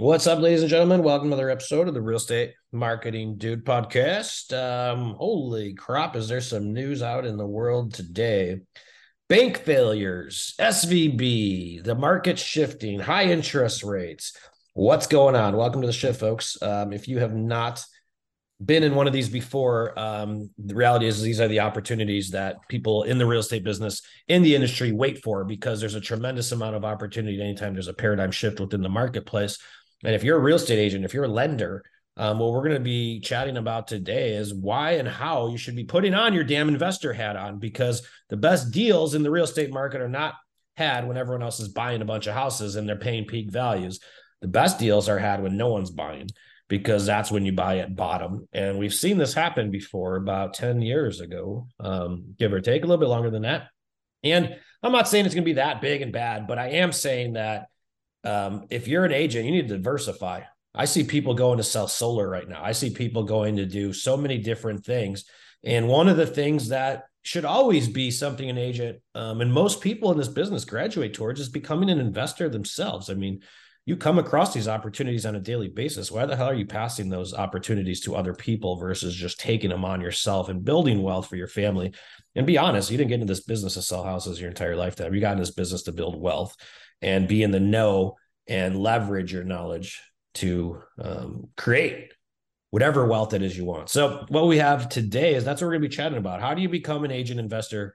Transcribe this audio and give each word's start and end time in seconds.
What's 0.00 0.28
up, 0.28 0.38
ladies 0.38 0.60
and 0.60 0.70
gentlemen? 0.70 1.02
Welcome 1.02 1.26
to 1.26 1.34
another 1.34 1.50
episode 1.50 1.88
of 1.88 1.94
the 1.94 2.00
Real 2.00 2.18
Estate 2.18 2.54
Marketing 2.70 3.36
Dude 3.36 3.64
podcast. 3.64 4.56
Um, 4.56 5.16
holy 5.18 5.74
crap, 5.74 6.14
is 6.14 6.28
there 6.28 6.40
some 6.40 6.72
news 6.72 7.02
out 7.02 7.26
in 7.26 7.36
the 7.36 7.44
world 7.44 7.94
today? 7.94 8.60
Bank 9.28 9.58
failures, 9.58 10.54
SVB, 10.60 11.82
the 11.82 11.96
market 11.96 12.38
shifting, 12.38 13.00
high 13.00 13.24
interest 13.24 13.82
rates. 13.82 14.36
What's 14.74 15.08
going 15.08 15.34
on? 15.34 15.56
Welcome 15.56 15.80
to 15.80 15.88
the 15.88 15.92
show, 15.92 16.12
folks. 16.12 16.56
Um, 16.62 16.92
if 16.92 17.08
you 17.08 17.18
have 17.18 17.34
not 17.34 17.84
been 18.64 18.84
in 18.84 18.94
one 18.94 19.08
of 19.08 19.12
these 19.12 19.28
before, 19.28 19.98
um, 19.98 20.48
the 20.58 20.76
reality 20.76 21.06
is 21.06 21.20
these 21.20 21.40
are 21.40 21.48
the 21.48 21.58
opportunities 21.58 22.30
that 22.30 22.58
people 22.68 23.02
in 23.02 23.18
the 23.18 23.26
real 23.26 23.40
estate 23.40 23.64
business, 23.64 24.02
in 24.28 24.42
the 24.42 24.54
industry, 24.54 24.92
wait 24.92 25.24
for 25.24 25.44
because 25.44 25.80
there's 25.80 25.96
a 25.96 26.00
tremendous 26.00 26.52
amount 26.52 26.76
of 26.76 26.84
opportunity 26.84 27.40
anytime 27.40 27.72
there's 27.72 27.88
a 27.88 27.94
paradigm 27.94 28.30
shift 28.30 28.60
within 28.60 28.82
the 28.82 28.88
marketplace 28.88 29.58
and 30.04 30.14
if 30.14 30.22
you're 30.22 30.36
a 30.36 30.42
real 30.42 30.56
estate 30.56 30.78
agent, 30.78 31.04
if 31.04 31.14
you're 31.14 31.24
a 31.24 31.28
lender, 31.28 31.84
um, 32.16 32.38
what 32.38 32.52
we're 32.52 32.62
going 32.62 32.72
to 32.72 32.80
be 32.80 33.20
chatting 33.20 33.56
about 33.56 33.86
today 33.86 34.32
is 34.32 34.52
why 34.52 34.92
and 34.92 35.06
how 35.06 35.48
you 35.48 35.56
should 35.56 35.76
be 35.76 35.84
putting 35.84 36.14
on 36.14 36.34
your 36.34 36.44
damn 36.44 36.68
investor 36.68 37.12
hat 37.12 37.36
on 37.36 37.58
because 37.58 38.06
the 38.28 38.36
best 38.36 38.72
deals 38.72 39.14
in 39.14 39.22
the 39.22 39.30
real 39.30 39.44
estate 39.44 39.72
market 39.72 40.00
are 40.00 40.08
not 40.08 40.34
had 40.76 41.06
when 41.06 41.16
everyone 41.16 41.42
else 41.42 41.60
is 41.60 41.68
buying 41.68 42.02
a 42.02 42.04
bunch 42.04 42.26
of 42.26 42.34
houses 42.34 42.76
and 42.76 42.88
they're 42.88 42.96
paying 42.96 43.24
peak 43.24 43.50
values. 43.50 44.00
The 44.40 44.48
best 44.48 44.78
deals 44.78 45.08
are 45.08 45.18
had 45.18 45.42
when 45.42 45.56
no 45.56 45.68
one's 45.68 45.90
buying 45.90 46.28
because 46.68 47.06
that's 47.06 47.30
when 47.30 47.44
you 47.44 47.52
buy 47.52 47.78
at 47.78 47.96
bottom. 47.96 48.48
And 48.52 48.78
we've 48.78 48.94
seen 48.94 49.16
this 49.16 49.34
happen 49.34 49.70
before 49.70 50.16
about 50.16 50.54
10 50.54 50.82
years 50.82 51.20
ago, 51.20 51.68
um, 51.80 52.34
give 52.38 52.52
or 52.52 52.60
take 52.60 52.82
a 52.82 52.86
little 52.86 53.00
bit 53.00 53.08
longer 53.08 53.30
than 53.30 53.42
that. 53.42 53.68
And 54.22 54.56
I'm 54.82 54.92
not 54.92 55.08
saying 55.08 55.24
it's 55.24 55.34
going 55.34 55.44
to 55.44 55.50
be 55.50 55.54
that 55.54 55.80
big 55.80 56.02
and 56.02 56.12
bad, 56.12 56.46
but 56.46 56.58
I 56.58 56.70
am 56.70 56.92
saying 56.92 57.34
that 57.34 57.68
um, 58.24 58.66
if 58.70 58.88
you're 58.88 59.04
an 59.04 59.12
agent, 59.12 59.46
you 59.46 59.52
need 59.52 59.68
to 59.68 59.76
diversify. 59.76 60.42
I 60.74 60.84
see 60.84 61.04
people 61.04 61.34
going 61.34 61.58
to 61.58 61.64
sell 61.64 61.88
solar 61.88 62.28
right 62.28 62.48
now. 62.48 62.62
I 62.62 62.72
see 62.72 62.90
people 62.90 63.24
going 63.24 63.56
to 63.56 63.66
do 63.66 63.92
so 63.92 64.16
many 64.16 64.38
different 64.38 64.84
things. 64.84 65.24
And 65.64 65.88
one 65.88 66.08
of 66.08 66.16
the 66.16 66.26
things 66.26 66.68
that 66.68 67.04
should 67.22 67.44
always 67.44 67.88
be 67.88 68.10
something 68.10 68.48
an 68.48 68.58
agent 68.58 69.00
um, 69.14 69.40
and 69.40 69.52
most 69.52 69.80
people 69.80 70.12
in 70.12 70.18
this 70.18 70.28
business 70.28 70.64
graduate 70.64 71.14
towards 71.14 71.40
is 71.40 71.48
becoming 71.48 71.90
an 71.90 71.98
investor 71.98 72.48
themselves. 72.48 73.10
I 73.10 73.14
mean, 73.14 73.40
you 73.84 73.96
come 73.96 74.18
across 74.18 74.52
these 74.52 74.68
opportunities 74.68 75.24
on 75.24 75.34
a 75.34 75.40
daily 75.40 75.68
basis. 75.68 76.12
Why 76.12 76.26
the 76.26 76.36
hell 76.36 76.48
are 76.48 76.54
you 76.54 76.66
passing 76.66 77.08
those 77.08 77.32
opportunities 77.32 78.00
to 78.02 78.16
other 78.16 78.34
people 78.34 78.76
versus 78.76 79.14
just 79.14 79.40
taking 79.40 79.70
them 79.70 79.84
on 79.84 80.00
yourself 80.00 80.50
and 80.50 80.64
building 80.64 81.02
wealth 81.02 81.26
for 81.26 81.36
your 81.36 81.48
family? 81.48 81.94
And 82.34 82.46
be 82.46 82.58
honest, 82.58 82.90
you 82.90 82.98
didn't 82.98 83.08
get 83.08 83.20
into 83.20 83.32
this 83.32 83.44
business 83.44 83.74
to 83.74 83.82
sell 83.82 84.04
houses 84.04 84.40
your 84.40 84.50
entire 84.50 84.76
lifetime. 84.76 85.14
You 85.14 85.20
got 85.20 85.32
in 85.32 85.38
this 85.38 85.50
business 85.50 85.82
to 85.84 85.92
build 85.92 86.20
wealth 86.20 86.54
and 87.02 87.28
be 87.28 87.42
in 87.42 87.50
the 87.50 87.60
know 87.60 88.16
and 88.46 88.78
leverage 88.78 89.32
your 89.32 89.44
knowledge 89.44 90.00
to 90.34 90.82
um, 91.00 91.48
create 91.56 92.12
whatever 92.70 93.06
wealth 93.06 93.34
it 93.34 93.42
is 93.42 93.56
you 93.56 93.64
want. 93.64 93.88
So, 93.88 94.24
what 94.28 94.46
we 94.46 94.58
have 94.58 94.88
today 94.88 95.34
is 95.34 95.44
that's 95.44 95.60
what 95.60 95.68
we're 95.68 95.74
going 95.74 95.82
to 95.82 95.88
be 95.88 95.96
chatting 95.96 96.18
about. 96.18 96.40
How 96.40 96.54
do 96.54 96.62
you 96.62 96.68
become 96.68 97.04
an 97.04 97.10
agent 97.10 97.40
investor? 97.40 97.94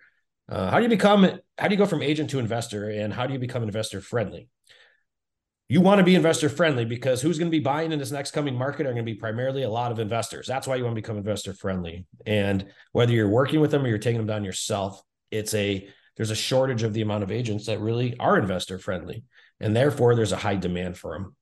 Uh, 0.50 0.70
how 0.70 0.78
do 0.78 0.84
you 0.84 0.90
become, 0.90 1.40
how 1.58 1.68
do 1.68 1.74
you 1.74 1.78
go 1.78 1.86
from 1.86 2.02
agent 2.02 2.30
to 2.31 2.40
investor? 2.40 2.90
And 2.90 3.14
how 3.14 3.26
do 3.28 3.34
you 3.34 3.40
become 3.40 3.64
investor 3.64 4.02
friendly? 4.02 4.50
You 5.70 5.80
want 5.80 6.00
to 6.00 6.04
be 6.04 6.16
investor 6.16 6.50
friendly 6.50 6.86
because 6.86 7.22
who's 7.22 7.40
going 7.40 7.50
to 7.50 7.58
be 7.58 7.64
buying 7.64 7.92
in 7.92 8.00
this 8.00 8.12
next 8.12 8.31
coming 8.31 8.56
market 8.56 8.86
are 8.86 8.94
going 8.94 9.06
to 9.06 9.12
be 9.12 9.16
primarily 9.16 9.64
a 9.64 9.70
lot 9.70 9.92
of 9.92 10.00
investors. 10.00 10.46
That's 10.46 10.68
why 10.68 10.76
you 10.76 10.84
want 10.84 10.96
to 10.96 11.02
become 11.02 11.18
investor 11.18 11.54
friendly. 11.54 12.06
And 12.26 12.68
whether 12.92 13.14
you're 13.14 13.30
working 13.30 13.62
with 13.62 13.72
them 13.72 13.84
or 13.84 13.88
you're 13.88 13.98
taking 13.98 14.20
them 14.20 14.28
down 14.28 14.44
yourself, 14.44 15.02
it's 15.31 15.54
a 15.54 15.88
there's 16.17 16.31
a 16.31 16.36
shortage 16.36 16.83
of 16.83 16.94
the 16.94 17.02
amount 17.02 17.23
of 17.23 17.31
agents 17.31 17.66
that 17.66 17.80
really 17.80 18.16
are 18.19 18.38
investor 18.38 18.78
friendly 18.78 19.23
and 19.64 19.75
therefore 19.75 20.14
there's 20.14 20.33
a 20.33 20.38
high 20.38 20.58
demand 20.58 20.97
for 20.97 21.14
them. 21.14 21.36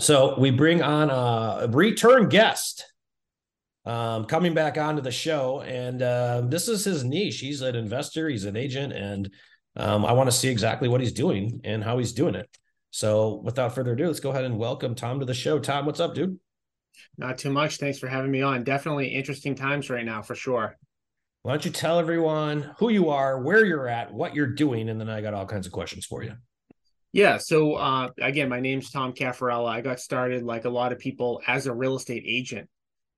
So 0.00 0.38
we 0.38 0.50
bring 0.50 0.82
on 0.82 1.10
a 1.10 1.68
return 1.68 2.28
guest 2.28 2.84
um, 3.84 4.26
coming 4.26 4.54
back 4.54 4.78
onto 4.78 5.02
the 5.02 5.10
show, 5.10 5.62
and 5.62 6.00
uh, 6.00 6.42
this 6.44 6.68
is 6.68 6.84
his 6.84 7.04
niche. 7.04 7.40
He's 7.40 7.62
an 7.62 7.74
investor, 7.74 8.28
he's 8.28 8.44
an 8.44 8.56
agent, 8.56 8.92
and 8.92 9.30
um, 9.76 10.04
I 10.04 10.12
want 10.12 10.30
to 10.30 10.36
see 10.36 10.48
exactly 10.48 10.88
what 10.88 11.00
he's 11.00 11.12
doing 11.12 11.60
and 11.64 11.82
how 11.82 11.98
he's 11.98 12.12
doing 12.12 12.34
it. 12.34 12.48
So 12.90 13.40
without 13.44 13.74
further 13.74 13.92
ado, 13.92 14.06
let's 14.06 14.20
go 14.20 14.30
ahead 14.30 14.44
and 14.44 14.58
welcome 14.58 14.94
Tom 14.94 15.20
to 15.20 15.26
the 15.26 15.34
show. 15.34 15.58
Tom, 15.58 15.86
what's 15.86 16.00
up, 16.00 16.14
dude? 16.14 16.38
Not 17.18 17.38
too 17.38 17.50
much. 17.50 17.78
Thanks 17.78 17.98
for 17.98 18.06
having 18.06 18.30
me 18.30 18.42
on. 18.42 18.64
Definitely 18.64 19.08
interesting 19.08 19.54
times 19.54 19.90
right 19.90 20.04
now 20.04 20.22
for 20.22 20.34
sure. 20.34 20.76
Why 21.46 21.52
don't 21.52 21.64
you 21.64 21.70
tell 21.70 22.00
everyone 22.00 22.74
who 22.76 22.88
you 22.88 23.10
are, 23.10 23.40
where 23.40 23.64
you're 23.64 23.86
at, 23.86 24.12
what 24.12 24.34
you're 24.34 24.48
doing, 24.48 24.88
and 24.88 25.00
then 25.00 25.08
I 25.08 25.20
got 25.20 25.32
all 25.32 25.46
kinds 25.46 25.64
of 25.64 25.72
questions 25.72 26.04
for 26.04 26.24
you. 26.24 26.32
Yeah. 27.12 27.36
So 27.38 27.74
uh, 27.74 28.10
again, 28.20 28.48
my 28.48 28.58
name's 28.58 28.90
Tom 28.90 29.12
Caffarella. 29.12 29.68
I 29.68 29.80
got 29.80 30.00
started 30.00 30.42
like 30.42 30.64
a 30.64 30.70
lot 30.70 30.90
of 30.90 30.98
people 30.98 31.40
as 31.46 31.68
a 31.68 31.72
real 31.72 31.94
estate 31.94 32.24
agent. 32.26 32.68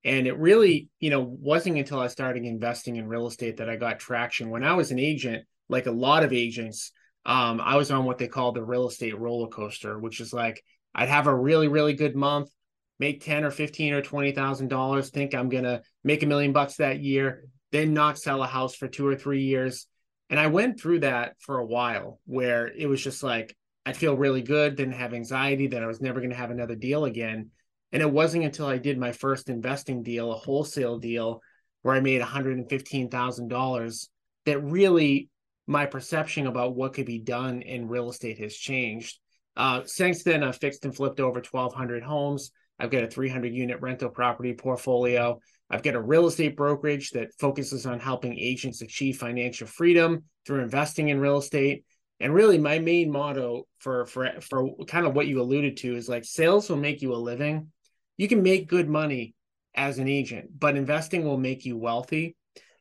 And 0.04 0.26
it 0.26 0.36
really, 0.36 0.90
you 1.00 1.08
know, 1.08 1.22
wasn't 1.22 1.78
until 1.78 2.00
I 2.00 2.08
started 2.08 2.44
investing 2.44 2.96
in 2.96 3.08
real 3.08 3.28
estate 3.28 3.56
that 3.56 3.70
I 3.70 3.76
got 3.76 3.98
traction. 3.98 4.50
When 4.50 4.62
I 4.62 4.74
was 4.74 4.90
an 4.90 4.98
agent, 4.98 5.46
like 5.70 5.86
a 5.86 5.90
lot 5.90 6.22
of 6.22 6.34
agents, 6.34 6.92
um, 7.24 7.62
I 7.62 7.76
was 7.76 7.90
on 7.90 8.04
what 8.04 8.18
they 8.18 8.28
call 8.28 8.52
the 8.52 8.62
real 8.62 8.88
estate 8.88 9.18
roller 9.18 9.48
coaster, 9.48 9.98
which 9.98 10.20
is 10.20 10.34
like 10.34 10.62
I'd 10.94 11.08
have 11.08 11.28
a 11.28 11.34
really, 11.34 11.68
really 11.68 11.94
good 11.94 12.14
month, 12.14 12.50
make 12.98 13.24
10 13.24 13.44
or 13.44 13.50
15 13.50 13.94
or 13.94 14.02
twenty 14.02 14.32
thousand 14.32 14.68
dollars, 14.68 15.08
think 15.08 15.34
I'm 15.34 15.48
gonna 15.48 15.80
make 16.04 16.22
a 16.22 16.26
million 16.26 16.52
bucks 16.52 16.76
that 16.76 17.00
year, 17.00 17.44
then 17.72 17.94
not 17.94 18.18
sell 18.18 18.42
a 18.42 18.46
house 18.46 18.74
for 18.74 18.88
two 18.88 19.06
or 19.06 19.16
three 19.16 19.42
years. 19.42 19.86
And 20.30 20.38
I 20.38 20.48
went 20.48 20.80
through 20.80 21.00
that 21.00 21.34
for 21.40 21.58
a 21.58 21.66
while 21.66 22.20
where 22.26 22.68
it 22.68 22.86
was 22.86 23.02
just 23.02 23.22
like 23.22 23.56
I'd 23.86 23.96
feel 23.96 24.16
really 24.16 24.42
good, 24.42 24.76
didn't 24.76 24.94
have 24.94 25.14
anxiety 25.14 25.68
that 25.68 25.82
I 25.82 25.86
was 25.86 26.00
never 26.00 26.20
going 26.20 26.30
to 26.30 26.36
have 26.36 26.50
another 26.50 26.74
deal 26.74 27.06
again. 27.06 27.50
And 27.90 28.02
it 28.02 28.10
wasn't 28.10 28.44
until 28.44 28.66
I 28.66 28.76
did 28.76 28.98
my 28.98 29.12
first 29.12 29.48
investing 29.48 30.02
deal, 30.02 30.30
a 30.30 30.36
wholesale 30.36 30.98
deal, 30.98 31.40
where 31.80 31.94
I 31.94 32.00
made 32.00 32.20
$115,000 32.20 34.08
that 34.44 34.58
really 34.60 35.30
my 35.66 35.86
perception 35.86 36.46
about 36.46 36.74
what 36.74 36.94
could 36.94 37.06
be 37.06 37.18
done 37.18 37.62
in 37.62 37.88
real 37.88 38.10
estate 38.10 38.38
has 38.40 38.54
changed. 38.54 39.18
Uh, 39.56 39.82
since 39.84 40.22
then, 40.22 40.42
I've 40.42 40.56
fixed 40.56 40.84
and 40.84 40.94
flipped 40.94 41.20
over 41.20 41.40
1,200 41.40 42.02
homes. 42.02 42.50
I've 42.78 42.90
got 42.90 43.04
a 43.04 43.08
300 43.08 43.54
unit 43.54 43.80
rental 43.80 44.10
property 44.10 44.54
portfolio. 44.54 45.40
I've 45.70 45.82
got 45.82 45.94
a 45.94 46.00
real 46.00 46.26
estate 46.26 46.56
brokerage 46.56 47.10
that 47.10 47.34
focuses 47.38 47.84
on 47.86 48.00
helping 48.00 48.38
agents 48.38 48.80
achieve 48.80 49.18
financial 49.18 49.66
freedom 49.66 50.24
through 50.46 50.62
investing 50.62 51.08
in 51.08 51.20
real 51.20 51.38
estate. 51.38 51.84
And 52.20 52.34
really, 52.34 52.58
my 52.58 52.78
main 52.78 53.10
motto 53.10 53.66
for 53.78 54.06
for 54.06 54.40
for 54.40 54.74
kind 54.86 55.06
of 55.06 55.14
what 55.14 55.28
you 55.28 55.40
alluded 55.40 55.76
to 55.78 55.94
is 55.94 56.08
like 56.08 56.24
sales 56.24 56.68
will 56.68 56.76
make 56.76 57.02
you 57.02 57.14
a 57.14 57.16
living. 57.16 57.68
You 58.16 58.28
can 58.28 58.42
make 58.42 58.68
good 58.68 58.88
money 58.88 59.34
as 59.74 59.98
an 59.98 60.08
agent, 60.08 60.50
but 60.58 60.76
investing 60.76 61.24
will 61.24 61.38
make 61.38 61.64
you 61.64 61.76
wealthy. 61.76 62.36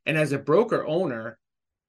And 0.06 0.18
as 0.18 0.32
a 0.32 0.40
broker 0.40 0.86
owner, 0.88 1.38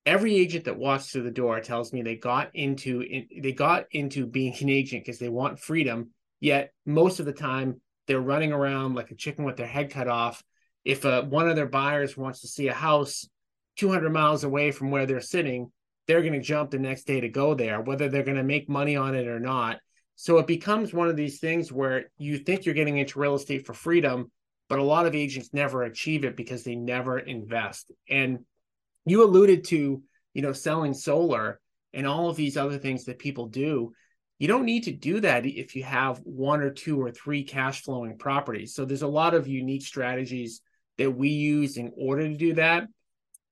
every 0.04 0.34
agent 0.34 0.64
that 0.64 0.78
walks 0.78 1.06
through 1.06 1.22
the 1.22 1.30
door 1.30 1.60
tells 1.60 1.92
me 1.92 2.02
they 2.02 2.16
got 2.16 2.50
into 2.54 3.04
they 3.40 3.52
got 3.52 3.86
into 3.92 4.26
being 4.26 4.54
an 4.60 4.68
agent 4.68 5.04
because 5.04 5.18
they 5.18 5.28
want 5.28 5.60
freedom. 5.60 6.10
Yet 6.40 6.72
most 6.84 7.20
of 7.20 7.26
the 7.26 7.32
time, 7.32 7.80
they're 8.06 8.20
running 8.20 8.52
around 8.52 8.94
like 8.94 9.10
a 9.10 9.14
chicken 9.14 9.44
with 9.44 9.56
their 9.56 9.66
head 9.66 9.90
cut 9.90 10.08
off. 10.08 10.42
If 10.84 11.04
uh, 11.04 11.22
one 11.24 11.48
of 11.48 11.56
their 11.56 11.66
buyers 11.66 12.16
wants 12.16 12.40
to 12.40 12.48
see 12.48 12.68
a 12.68 12.74
house 12.74 13.28
200 13.76 14.10
miles 14.10 14.44
away 14.44 14.70
from 14.70 14.90
where 14.90 15.06
they're 15.06 15.20
sitting, 15.20 15.70
they're 16.06 16.22
going 16.22 16.32
to 16.32 16.40
jump 16.40 16.70
the 16.70 16.78
next 16.78 17.06
day 17.06 17.20
to 17.20 17.28
go 17.28 17.54
there, 17.54 17.80
whether 17.80 18.08
they're 18.08 18.22
going 18.22 18.36
to 18.36 18.42
make 18.42 18.68
money 18.68 18.96
on 18.96 19.14
it 19.14 19.28
or 19.28 19.38
not. 19.38 19.78
So 20.16 20.38
it 20.38 20.46
becomes 20.46 20.92
one 20.92 21.08
of 21.08 21.16
these 21.16 21.38
things 21.38 21.70
where 21.70 22.10
you 22.18 22.38
think 22.38 22.64
you're 22.64 22.74
getting 22.74 22.98
into 22.98 23.20
real 23.20 23.36
estate 23.36 23.66
for 23.66 23.74
freedom, 23.74 24.32
but 24.68 24.80
a 24.80 24.84
lot 24.84 25.06
of 25.06 25.14
agents 25.14 25.50
never 25.52 25.84
achieve 25.84 26.24
it 26.24 26.36
because 26.36 26.64
they 26.64 26.74
never 26.74 27.18
invest. 27.18 27.92
And 28.08 28.40
you 29.06 29.22
alluded 29.22 29.64
to, 29.64 30.02
you 30.34 30.42
know, 30.42 30.52
selling 30.52 30.94
solar 30.94 31.60
and 31.92 32.06
all 32.06 32.28
of 32.28 32.36
these 32.36 32.56
other 32.56 32.78
things 32.78 33.04
that 33.04 33.18
people 33.18 33.46
do. 33.46 33.92
You 34.38 34.48
don't 34.48 34.64
need 34.64 34.84
to 34.84 34.92
do 34.92 35.20
that 35.20 35.46
if 35.46 35.76
you 35.76 35.84
have 35.84 36.18
one 36.18 36.62
or 36.62 36.70
two 36.70 37.00
or 37.00 37.10
three 37.10 37.44
cash 37.44 37.82
flowing 37.82 38.18
properties. 38.18 38.74
So 38.74 38.84
there's 38.84 39.02
a 39.02 39.08
lot 39.08 39.34
of 39.34 39.48
unique 39.48 39.82
strategies 39.82 40.62
that 40.98 41.10
we 41.10 41.28
use 41.28 41.76
in 41.76 41.92
order 41.96 42.28
to 42.28 42.36
do 42.36 42.54
that. 42.54 42.84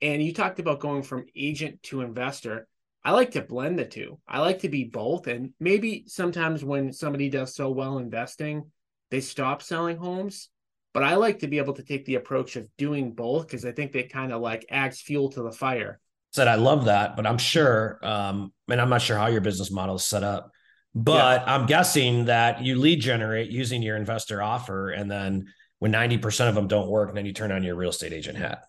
And 0.02 0.22
you 0.22 0.34
talked 0.34 0.58
about 0.58 0.80
going 0.80 1.02
from 1.02 1.26
agent 1.34 1.82
to 1.84 2.02
investor. 2.02 2.68
I 3.02 3.12
like 3.12 3.30
to 3.32 3.40
blend 3.42 3.78
the 3.78 3.84
two. 3.84 4.18
I 4.28 4.40
like 4.40 4.60
to 4.60 4.68
be 4.68 4.84
both. 4.84 5.26
And 5.26 5.52
maybe 5.58 6.04
sometimes 6.06 6.64
when 6.64 6.92
somebody 6.92 7.30
does 7.30 7.54
so 7.54 7.70
well 7.70 7.98
investing, 7.98 8.70
they 9.10 9.20
stop 9.20 9.62
selling 9.62 9.96
homes. 9.96 10.50
But 10.92 11.04
I 11.04 11.14
like 11.14 11.40
to 11.40 11.46
be 11.46 11.58
able 11.58 11.74
to 11.74 11.82
take 11.82 12.04
the 12.04 12.16
approach 12.16 12.56
of 12.56 12.66
doing 12.76 13.12
both 13.12 13.46
because 13.46 13.64
I 13.64 13.72
think 13.72 13.92
they 13.92 14.04
kind 14.04 14.32
of 14.32 14.40
like 14.40 14.66
adds 14.70 15.00
fuel 15.00 15.30
to 15.32 15.42
the 15.42 15.52
fire. 15.52 16.00
Said 16.32 16.48
I 16.48 16.56
love 16.56 16.86
that, 16.86 17.16
but 17.16 17.26
I'm 17.26 17.38
sure, 17.38 17.98
um, 18.02 18.52
and 18.68 18.80
I'm 18.80 18.88
not 18.88 19.02
sure 19.02 19.16
how 19.16 19.26
your 19.26 19.40
business 19.40 19.70
model 19.70 19.96
is 19.96 20.04
set 20.04 20.24
up, 20.24 20.50
but 20.94 21.42
yeah. 21.42 21.54
I'm 21.54 21.66
guessing 21.66 22.24
that 22.26 22.62
you 22.62 22.78
lead 22.78 23.00
generate 23.00 23.50
using 23.50 23.82
your 23.82 23.96
investor 23.96 24.42
offer, 24.42 24.90
and 24.90 25.10
then 25.10 25.46
when 25.78 25.92
90% 25.92 26.48
of 26.48 26.54
them 26.54 26.68
don't 26.68 26.88
work, 26.88 27.14
then 27.14 27.26
you 27.26 27.32
turn 27.32 27.52
on 27.52 27.62
your 27.62 27.74
real 27.74 27.90
estate 27.90 28.12
agent 28.12 28.38
hat. 28.38 28.64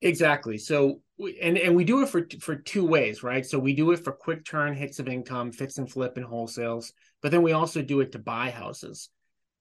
Exactly. 0.00 0.58
So 0.58 1.00
and 1.42 1.58
and 1.58 1.74
we 1.74 1.84
do 1.84 2.02
it 2.02 2.08
for 2.08 2.26
for 2.40 2.54
two 2.54 2.86
ways, 2.86 3.22
right? 3.22 3.44
So 3.44 3.58
we 3.58 3.74
do 3.74 3.90
it 3.90 4.04
for 4.04 4.12
quick 4.12 4.44
turn 4.44 4.74
hits 4.74 5.00
of 5.00 5.08
income, 5.08 5.50
fix 5.50 5.78
and 5.78 5.90
flip 5.90 6.16
and 6.16 6.26
wholesales, 6.26 6.92
but 7.20 7.32
then 7.32 7.42
we 7.42 7.52
also 7.52 7.82
do 7.82 8.00
it 8.00 8.12
to 8.12 8.18
buy 8.18 8.50
houses. 8.50 9.08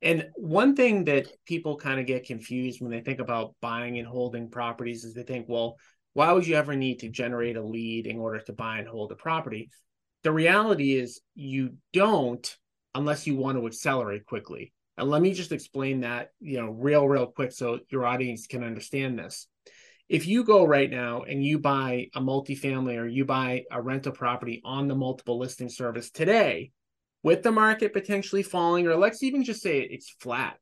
And 0.03 0.27
one 0.35 0.75
thing 0.75 1.05
that 1.05 1.27
people 1.45 1.77
kind 1.77 1.99
of 1.99 2.05
get 2.05 2.27
confused 2.27 2.81
when 2.81 2.91
they 2.91 3.01
think 3.01 3.19
about 3.19 3.55
buying 3.61 3.97
and 3.97 4.07
holding 4.07 4.51
properties 4.51 5.03
is 5.03 5.15
they 5.15 5.23
think, 5.23 5.47
well, 5.49 5.77
why 6.13 6.31
would 6.31 6.45
you 6.45 6.55
ever 6.55 6.75
need 6.75 6.99
to 6.99 7.09
generate 7.09 7.57
a 7.57 7.63
lead 7.63 8.05
in 8.05 8.19
order 8.19 8.39
to 8.41 8.53
buy 8.53 8.77
and 8.77 8.87
hold 8.87 9.11
a 9.11 9.15
property? 9.15 9.71
The 10.21 10.31
reality 10.31 10.93
is 10.93 11.21
you 11.33 11.77
don't 11.93 12.55
unless 12.93 13.25
you 13.25 13.35
want 13.35 13.57
to 13.57 13.65
accelerate 13.65 14.25
quickly. 14.25 14.73
And 14.97 15.09
let 15.09 15.21
me 15.21 15.33
just 15.33 15.51
explain 15.51 16.01
that, 16.01 16.31
you 16.39 16.59
know, 16.59 16.71
real, 16.71 17.07
real 17.07 17.27
quick 17.27 17.51
so 17.51 17.79
your 17.89 18.05
audience 18.05 18.47
can 18.47 18.63
understand 18.63 19.19
this. 19.19 19.47
If 20.09 20.25
you 20.25 20.43
go 20.43 20.65
right 20.65 20.89
now 20.89 21.23
and 21.23 21.43
you 21.43 21.59
buy 21.59 22.07
a 22.15 22.21
multifamily 22.21 22.97
or 22.97 23.07
you 23.07 23.25
buy 23.25 23.65
a 23.71 23.81
rental 23.81 24.13
property 24.13 24.61
on 24.63 24.87
the 24.87 24.95
multiple 24.95 25.37
listing 25.37 25.69
service 25.69 26.09
today, 26.09 26.71
with 27.23 27.43
the 27.43 27.51
market 27.51 27.93
potentially 27.93 28.43
falling, 28.43 28.87
or 28.87 28.95
let's 28.95 29.21
even 29.21 29.43
just 29.43 29.61
say 29.61 29.81
it's 29.81 30.15
flat, 30.19 30.57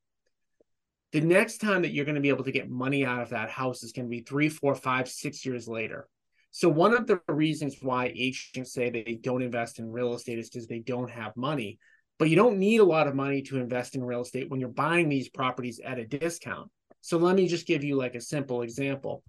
the 1.11 1.21
next 1.21 1.59
time 1.59 1.83
that 1.83 1.93
you're 1.93 2.05
going 2.05 2.15
to 2.15 2.21
be 2.21 2.29
able 2.29 2.43
to 2.43 2.51
get 2.51 2.69
money 2.69 3.05
out 3.05 3.21
of 3.21 3.29
that 3.29 3.49
house 3.49 3.83
is 3.83 3.91
going 3.91 4.05
to 4.05 4.09
be 4.09 4.21
three, 4.21 4.49
four, 4.49 4.75
five, 4.75 5.07
six 5.07 5.45
years 5.45 5.67
later. 5.67 6.07
So 6.51 6.67
one 6.67 6.93
of 6.93 7.05
the 7.05 7.21
reasons 7.27 7.77
why 7.81 8.11
agents 8.15 8.73
say 8.73 8.89
they 8.89 9.19
don't 9.21 9.41
invest 9.41 9.79
in 9.79 9.91
real 9.91 10.13
estate 10.15 10.39
is 10.39 10.49
because 10.49 10.67
they 10.67 10.79
don't 10.79 11.09
have 11.09 11.37
money. 11.37 11.79
But 12.17 12.29
you 12.29 12.35
don't 12.35 12.59
need 12.59 12.79
a 12.79 12.85
lot 12.85 13.07
of 13.07 13.15
money 13.15 13.41
to 13.43 13.59
invest 13.59 13.95
in 13.95 14.03
real 14.03 14.21
estate 14.21 14.49
when 14.49 14.59
you're 14.59 14.69
buying 14.69 15.09
these 15.09 15.29
properties 15.29 15.79
at 15.83 15.99
a 15.99 16.05
discount. 16.05 16.69
So 17.01 17.17
let 17.17 17.35
me 17.35 17.47
just 17.47 17.67
give 17.67 17.83
you 17.83 17.95
like 17.95 18.15
a 18.15 18.21
simple 18.21 18.61
example. 18.61 19.23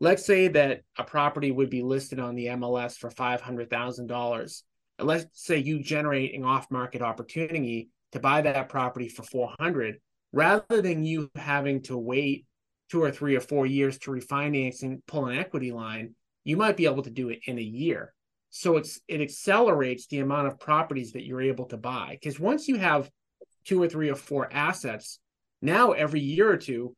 Let's 0.00 0.26
say 0.26 0.48
that 0.48 0.82
a 0.98 1.04
property 1.04 1.52
would 1.52 1.70
be 1.70 1.82
listed 1.82 2.18
on 2.18 2.34
the 2.34 2.46
MLS 2.46 2.96
for 2.96 3.10
$500,000. 3.10 4.62
Let's 4.98 5.26
say 5.32 5.58
you 5.58 5.82
generate 5.82 6.34
an 6.34 6.44
off-market 6.44 7.02
opportunity 7.02 7.90
to 8.10 8.20
buy 8.20 8.42
that 8.42 8.68
property 8.68 9.08
for 9.08 9.22
400 9.22 10.00
rather 10.32 10.82
than 10.82 11.04
you 11.04 11.30
having 11.36 11.82
to 11.82 11.96
wait 11.96 12.46
two 12.90 13.02
or 13.02 13.10
three 13.10 13.36
or 13.36 13.40
four 13.40 13.64
years 13.64 13.98
to 13.98 14.10
refinance 14.10 14.82
and 14.82 15.04
pull 15.06 15.26
an 15.26 15.38
equity 15.38 15.72
line, 15.72 16.14
you 16.44 16.56
might 16.56 16.76
be 16.76 16.84
able 16.84 17.02
to 17.02 17.10
do 17.10 17.30
it 17.30 17.40
in 17.46 17.58
a 17.58 17.62
year. 17.62 18.12
So 18.54 18.76
it's 18.76 19.00
it 19.08 19.22
accelerates 19.22 20.06
the 20.06 20.18
amount 20.18 20.46
of 20.46 20.60
properties 20.60 21.12
that 21.12 21.24
you're 21.24 21.40
able 21.40 21.64
to 21.66 21.78
buy. 21.78 22.18
Because 22.20 22.38
once 22.38 22.68
you 22.68 22.76
have 22.76 23.10
two 23.64 23.82
or 23.82 23.88
three 23.88 24.10
or 24.10 24.14
four 24.14 24.52
assets, 24.52 25.18
now 25.62 25.92
every 25.92 26.20
year 26.20 26.52
or 26.52 26.58
two, 26.58 26.94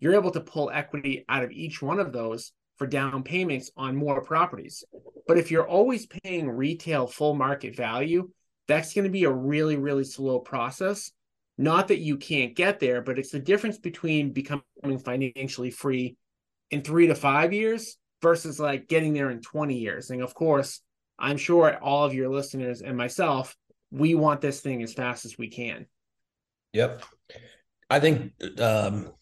you're 0.00 0.14
able 0.14 0.30
to 0.32 0.40
pull 0.40 0.70
equity 0.70 1.24
out 1.26 1.42
of 1.42 1.50
each 1.50 1.80
one 1.80 1.98
of 1.98 2.12
those 2.12 2.52
for 2.76 2.86
down 2.86 3.22
payments 3.22 3.70
on 3.74 3.96
more 3.96 4.22
properties. 4.22 4.84
But 5.26 5.38
if 5.38 5.50
you're 5.50 5.66
always 5.66 6.06
paying 6.06 6.50
retail 6.50 7.06
full 7.06 7.34
market 7.34 7.74
value, 7.74 8.30
that's 8.66 8.92
going 8.92 9.04
to 9.04 9.10
be 9.10 9.24
a 9.24 9.32
really, 9.32 9.76
really 9.76 10.04
slow 10.04 10.38
process. 10.40 11.10
Not 11.56 11.88
that 11.88 12.00
you 12.00 12.18
can't 12.18 12.54
get 12.54 12.80
there, 12.80 13.00
but 13.00 13.18
it's 13.18 13.30
the 13.30 13.40
difference 13.40 13.78
between 13.78 14.34
becoming 14.34 14.62
financially 15.02 15.70
free 15.70 16.16
in 16.70 16.82
three 16.82 17.06
to 17.06 17.14
five 17.14 17.54
years 17.54 17.96
versus 18.20 18.60
like 18.60 18.88
getting 18.88 19.14
there 19.14 19.30
in 19.30 19.40
20 19.40 19.74
years. 19.74 20.10
And 20.10 20.22
of 20.22 20.34
course, 20.34 20.82
I'm 21.18 21.36
sure 21.36 21.76
all 21.82 22.04
of 22.04 22.14
your 22.14 22.28
listeners 22.28 22.82
and 22.82 22.96
myself, 22.96 23.56
we 23.90 24.14
want 24.14 24.40
this 24.40 24.60
thing 24.60 24.82
as 24.82 24.92
fast 24.92 25.24
as 25.24 25.38
we 25.38 25.48
can. 25.48 25.86
Yep. 26.72 27.02
I 27.90 28.00
think 28.00 28.32
um, 28.60 29.12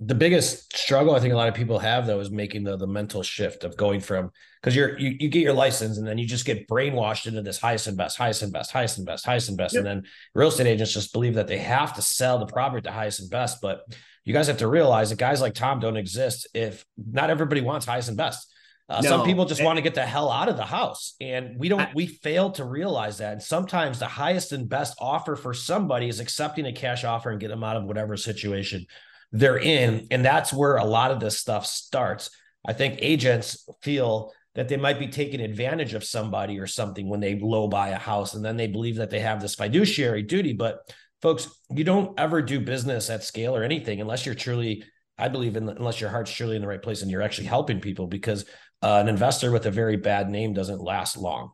the 0.00 0.14
biggest 0.14 0.76
struggle 0.76 1.14
I 1.14 1.20
think 1.20 1.34
a 1.34 1.36
lot 1.36 1.48
of 1.48 1.54
people 1.54 1.78
have 1.78 2.06
though 2.06 2.20
is 2.20 2.30
making 2.30 2.64
the 2.64 2.76
the 2.76 2.86
mental 2.86 3.22
shift 3.22 3.64
of 3.64 3.76
going 3.76 4.00
from 4.00 4.30
because 4.60 4.74
you're 4.74 4.98
you, 4.98 5.16
you 5.20 5.28
get 5.28 5.42
your 5.42 5.52
license 5.52 5.98
and 5.98 6.06
then 6.06 6.18
you 6.18 6.26
just 6.26 6.46
get 6.46 6.66
brainwashed 6.66 7.26
into 7.26 7.42
this 7.42 7.58
highest 7.58 7.86
and 7.86 7.96
best, 7.96 8.16
highest 8.16 8.42
and 8.42 8.52
best, 8.52 8.72
highest 8.72 8.96
and 8.98 9.06
best, 9.06 9.24
highest 9.24 9.48
and 9.48 9.58
best. 9.58 9.74
Yep. 9.74 9.80
And 9.80 9.86
then 9.86 10.10
real 10.34 10.48
estate 10.48 10.66
agents 10.66 10.92
just 10.92 11.12
believe 11.12 11.34
that 11.34 11.46
they 11.46 11.58
have 11.58 11.94
to 11.94 12.02
sell 12.02 12.38
the 12.38 12.46
property 12.46 12.82
to 12.82 12.90
highest 12.90 13.20
and 13.20 13.30
best. 13.30 13.60
But 13.60 13.82
you 14.24 14.32
guys 14.32 14.46
have 14.48 14.58
to 14.58 14.68
realize 14.68 15.10
that 15.10 15.18
guys 15.18 15.40
like 15.40 15.54
Tom 15.54 15.80
don't 15.80 15.96
exist 15.96 16.48
if 16.54 16.84
not 16.96 17.30
everybody 17.30 17.60
wants 17.60 17.86
highest 17.86 18.08
and 18.08 18.16
best. 18.16 18.50
Uh, 18.90 19.00
no. 19.02 19.08
Some 19.08 19.24
people 19.24 19.44
just 19.44 19.62
want 19.62 19.76
to 19.76 19.82
get 19.82 19.94
the 19.94 20.04
hell 20.04 20.32
out 20.32 20.48
of 20.48 20.56
the 20.56 20.64
house, 20.64 21.14
and 21.20 21.56
we 21.56 21.68
don't. 21.68 21.80
I, 21.80 21.92
we 21.94 22.06
fail 22.06 22.50
to 22.52 22.64
realize 22.64 23.18
that. 23.18 23.34
And 23.34 23.42
sometimes 23.42 24.00
the 24.00 24.06
highest 24.06 24.50
and 24.50 24.68
best 24.68 24.96
offer 24.98 25.36
for 25.36 25.54
somebody 25.54 26.08
is 26.08 26.18
accepting 26.18 26.66
a 26.66 26.72
cash 26.72 27.04
offer 27.04 27.30
and 27.30 27.38
get 27.38 27.48
them 27.48 27.62
out 27.62 27.76
of 27.76 27.84
whatever 27.84 28.16
situation 28.16 28.86
they're 29.30 29.58
in, 29.60 30.08
and 30.10 30.24
that's 30.24 30.52
where 30.52 30.76
a 30.76 30.84
lot 30.84 31.12
of 31.12 31.20
this 31.20 31.38
stuff 31.38 31.66
starts. 31.66 32.30
I 32.66 32.72
think 32.72 32.98
agents 33.00 33.64
feel 33.80 34.32
that 34.56 34.68
they 34.68 34.76
might 34.76 34.98
be 34.98 35.06
taking 35.06 35.40
advantage 35.40 35.94
of 35.94 36.02
somebody 36.02 36.58
or 36.58 36.66
something 36.66 37.08
when 37.08 37.20
they 37.20 37.38
low 37.38 37.68
buy 37.68 37.90
a 37.90 37.98
house, 37.98 38.34
and 38.34 38.44
then 38.44 38.56
they 38.56 38.66
believe 38.66 38.96
that 38.96 39.10
they 39.10 39.20
have 39.20 39.40
this 39.40 39.54
fiduciary 39.54 40.24
duty. 40.24 40.52
But 40.52 40.80
folks, 41.22 41.48
you 41.70 41.84
don't 41.84 42.18
ever 42.18 42.42
do 42.42 42.58
business 42.58 43.08
at 43.08 43.22
scale 43.22 43.54
or 43.54 43.62
anything 43.62 44.00
unless 44.00 44.26
you're 44.26 44.34
truly 44.34 44.82
I 45.20 45.28
believe 45.28 45.56
in 45.56 45.68
unless 45.68 46.00
your 46.00 46.10
heart's 46.10 46.32
truly 46.32 46.56
in 46.56 46.62
the 46.62 46.68
right 46.68 46.82
place 46.82 47.02
and 47.02 47.10
you're 47.10 47.22
actually 47.22 47.46
helping 47.46 47.80
people 47.80 48.06
because 48.06 48.46
uh, 48.82 48.98
an 49.00 49.08
investor 49.08 49.50
with 49.50 49.66
a 49.66 49.70
very 49.70 49.96
bad 49.96 50.28
name 50.28 50.52
doesn't 50.52 50.80
last 50.80 51.16
long. 51.16 51.52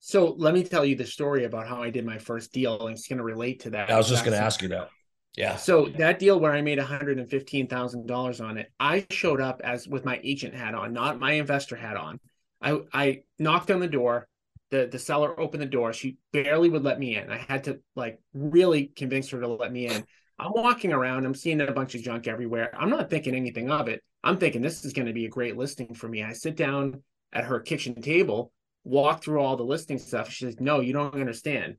So 0.00 0.34
let 0.38 0.54
me 0.54 0.62
tell 0.62 0.84
you 0.84 0.94
the 0.94 1.06
story 1.06 1.44
about 1.44 1.66
how 1.66 1.82
I 1.82 1.90
did 1.90 2.06
my 2.06 2.18
first 2.18 2.52
deal, 2.52 2.86
and 2.86 2.96
it's 2.96 3.08
going 3.08 3.18
to 3.18 3.24
relate 3.24 3.60
to 3.60 3.70
that. 3.70 3.90
I 3.90 3.96
was 3.96 4.08
just 4.08 4.24
going 4.24 4.36
to 4.36 4.42
ask 4.42 4.62
you 4.62 4.68
that. 4.68 4.90
Yeah. 5.36 5.56
So 5.56 5.86
that 5.98 6.18
deal 6.18 6.40
where 6.40 6.52
I 6.52 6.62
made 6.62 6.78
one 6.78 6.86
hundred 6.86 7.18
and 7.18 7.28
fifteen 7.28 7.66
thousand 7.66 8.06
dollars 8.06 8.40
on 8.40 8.58
it, 8.58 8.72
I 8.80 9.06
showed 9.10 9.40
up 9.40 9.60
as 9.62 9.86
with 9.86 10.04
my 10.04 10.20
agent 10.24 10.54
hat 10.54 10.74
on, 10.74 10.92
not 10.92 11.20
my 11.20 11.32
investor 11.32 11.76
hat 11.76 11.96
on. 11.96 12.18
I 12.60 12.80
I 12.92 13.22
knocked 13.38 13.70
on 13.70 13.80
the 13.80 13.88
door. 13.88 14.26
The 14.70 14.88
the 14.90 14.98
seller 14.98 15.38
opened 15.38 15.62
the 15.62 15.66
door. 15.66 15.92
She 15.92 16.16
barely 16.32 16.68
would 16.68 16.82
let 16.82 16.98
me 16.98 17.16
in. 17.16 17.30
I 17.30 17.38
had 17.38 17.64
to 17.64 17.80
like 17.94 18.20
really 18.34 18.86
convince 18.86 19.30
her 19.30 19.40
to 19.40 19.48
let 19.48 19.72
me 19.72 19.86
in. 19.86 20.04
I'm 20.38 20.52
walking 20.52 20.92
around. 20.92 21.26
I'm 21.26 21.34
seeing 21.34 21.60
a 21.60 21.72
bunch 21.72 21.94
of 21.94 22.02
junk 22.02 22.28
everywhere. 22.28 22.70
I'm 22.78 22.90
not 22.90 23.10
thinking 23.10 23.34
anything 23.34 23.70
of 23.70 23.88
it. 23.88 24.02
I'm 24.22 24.38
thinking 24.38 24.62
this 24.62 24.84
is 24.84 24.92
going 24.92 25.06
to 25.06 25.12
be 25.12 25.26
a 25.26 25.30
great 25.30 25.56
listing 25.56 25.94
for 25.94 26.08
me. 26.08 26.22
I 26.22 26.32
sit 26.32 26.56
down 26.56 27.02
at 27.32 27.44
her 27.44 27.60
kitchen 27.60 28.00
table, 28.00 28.52
walk 28.84 29.22
through 29.22 29.40
all 29.40 29.56
the 29.56 29.64
listing 29.64 29.98
stuff. 29.98 30.30
She 30.30 30.44
says, 30.44 30.60
No, 30.60 30.80
you 30.80 30.92
don't 30.92 31.14
understand. 31.14 31.76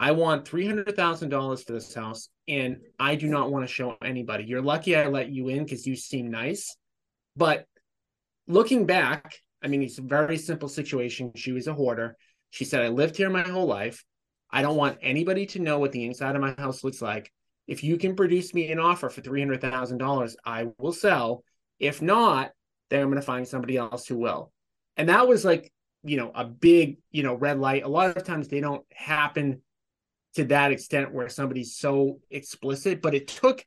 I 0.00 0.10
want 0.10 0.44
$300,000 0.44 1.64
for 1.64 1.72
this 1.72 1.94
house 1.94 2.28
and 2.48 2.78
I 2.98 3.14
do 3.14 3.28
not 3.28 3.52
want 3.52 3.66
to 3.66 3.72
show 3.72 3.96
anybody. 4.02 4.44
You're 4.44 4.60
lucky 4.60 4.96
I 4.96 5.06
let 5.06 5.30
you 5.30 5.48
in 5.48 5.62
because 5.62 5.86
you 5.86 5.94
seem 5.94 6.28
nice. 6.28 6.76
But 7.36 7.66
looking 8.48 8.84
back, 8.84 9.36
I 9.62 9.68
mean, 9.68 9.82
it's 9.82 9.98
a 9.98 10.02
very 10.02 10.38
simple 10.38 10.68
situation. 10.68 11.30
She 11.36 11.52
was 11.52 11.68
a 11.68 11.74
hoarder. 11.74 12.16
She 12.50 12.64
said, 12.64 12.82
I 12.82 12.88
lived 12.88 13.16
here 13.16 13.30
my 13.30 13.42
whole 13.42 13.66
life. 13.66 14.04
I 14.50 14.62
don't 14.62 14.76
want 14.76 14.98
anybody 15.02 15.46
to 15.46 15.60
know 15.60 15.78
what 15.78 15.92
the 15.92 16.04
inside 16.04 16.34
of 16.34 16.42
my 16.42 16.54
house 16.58 16.82
looks 16.82 17.00
like. 17.00 17.30
If 17.72 17.82
you 17.82 17.96
can 17.96 18.14
produce 18.14 18.52
me 18.52 18.70
an 18.70 18.78
offer 18.78 19.08
for 19.08 19.22
$300,000, 19.22 20.34
I 20.44 20.66
will 20.78 20.92
sell 20.92 21.42
if 21.78 22.02
not, 22.02 22.50
then 22.90 23.00
I'm 23.00 23.08
going 23.08 23.16
to 23.16 23.22
find 23.22 23.48
somebody 23.48 23.78
else 23.78 24.06
who 24.06 24.18
will. 24.18 24.52
And 24.98 25.08
that 25.08 25.26
was 25.26 25.42
like, 25.42 25.72
you 26.04 26.18
know, 26.18 26.30
a 26.34 26.44
big, 26.44 26.98
you 27.10 27.22
know, 27.22 27.32
red 27.32 27.58
light. 27.58 27.82
A 27.82 27.88
lot 27.88 28.14
of 28.14 28.24
times 28.24 28.48
they 28.48 28.60
don't 28.60 28.84
happen 28.92 29.62
to 30.34 30.44
that 30.44 30.70
extent 30.70 31.14
where 31.14 31.30
somebody's 31.30 31.74
so 31.74 32.20
explicit, 32.30 33.00
but 33.00 33.14
it 33.14 33.26
took 33.26 33.64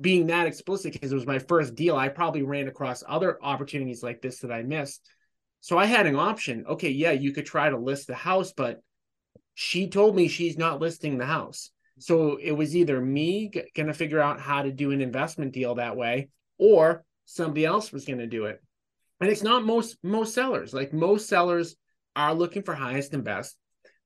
being 0.00 0.28
that 0.28 0.46
explicit 0.46 0.94
because 0.94 1.12
it 1.12 1.14
was 1.14 1.26
my 1.26 1.38
first 1.38 1.74
deal. 1.74 1.96
I 1.96 2.08
probably 2.08 2.44
ran 2.44 2.66
across 2.66 3.04
other 3.06 3.38
opportunities 3.42 4.02
like 4.02 4.22
this 4.22 4.38
that 4.38 4.50
I 4.50 4.62
missed. 4.62 5.06
So 5.60 5.76
I 5.76 5.84
had 5.84 6.06
an 6.06 6.16
option. 6.16 6.64
Okay, 6.66 6.92
yeah, 6.92 7.10
you 7.10 7.32
could 7.32 7.44
try 7.44 7.68
to 7.68 7.76
list 7.76 8.06
the 8.06 8.14
house, 8.14 8.54
but 8.56 8.80
she 9.52 9.90
told 9.90 10.16
me 10.16 10.28
she's 10.28 10.56
not 10.56 10.80
listing 10.80 11.18
the 11.18 11.26
house. 11.26 11.72
So 11.98 12.36
it 12.36 12.52
was 12.52 12.76
either 12.76 13.00
me 13.00 13.50
g- 13.52 13.64
going 13.74 13.86
to 13.86 13.94
figure 13.94 14.20
out 14.20 14.40
how 14.40 14.62
to 14.62 14.72
do 14.72 14.90
an 14.90 15.00
investment 15.00 15.52
deal 15.52 15.74
that 15.76 15.96
way, 15.96 16.28
or 16.58 17.04
somebody 17.24 17.64
else 17.64 17.92
was 17.92 18.04
going 18.04 18.18
to 18.18 18.26
do 18.26 18.46
it. 18.46 18.62
And 19.20 19.30
it's 19.30 19.42
not 19.42 19.64
most 19.64 19.96
most 20.02 20.34
sellers. 20.34 20.72
Like 20.72 20.92
most 20.92 21.28
sellers 21.28 21.76
are 22.14 22.34
looking 22.34 22.62
for 22.62 22.74
highest 22.74 23.14
and 23.14 23.24
best. 23.24 23.56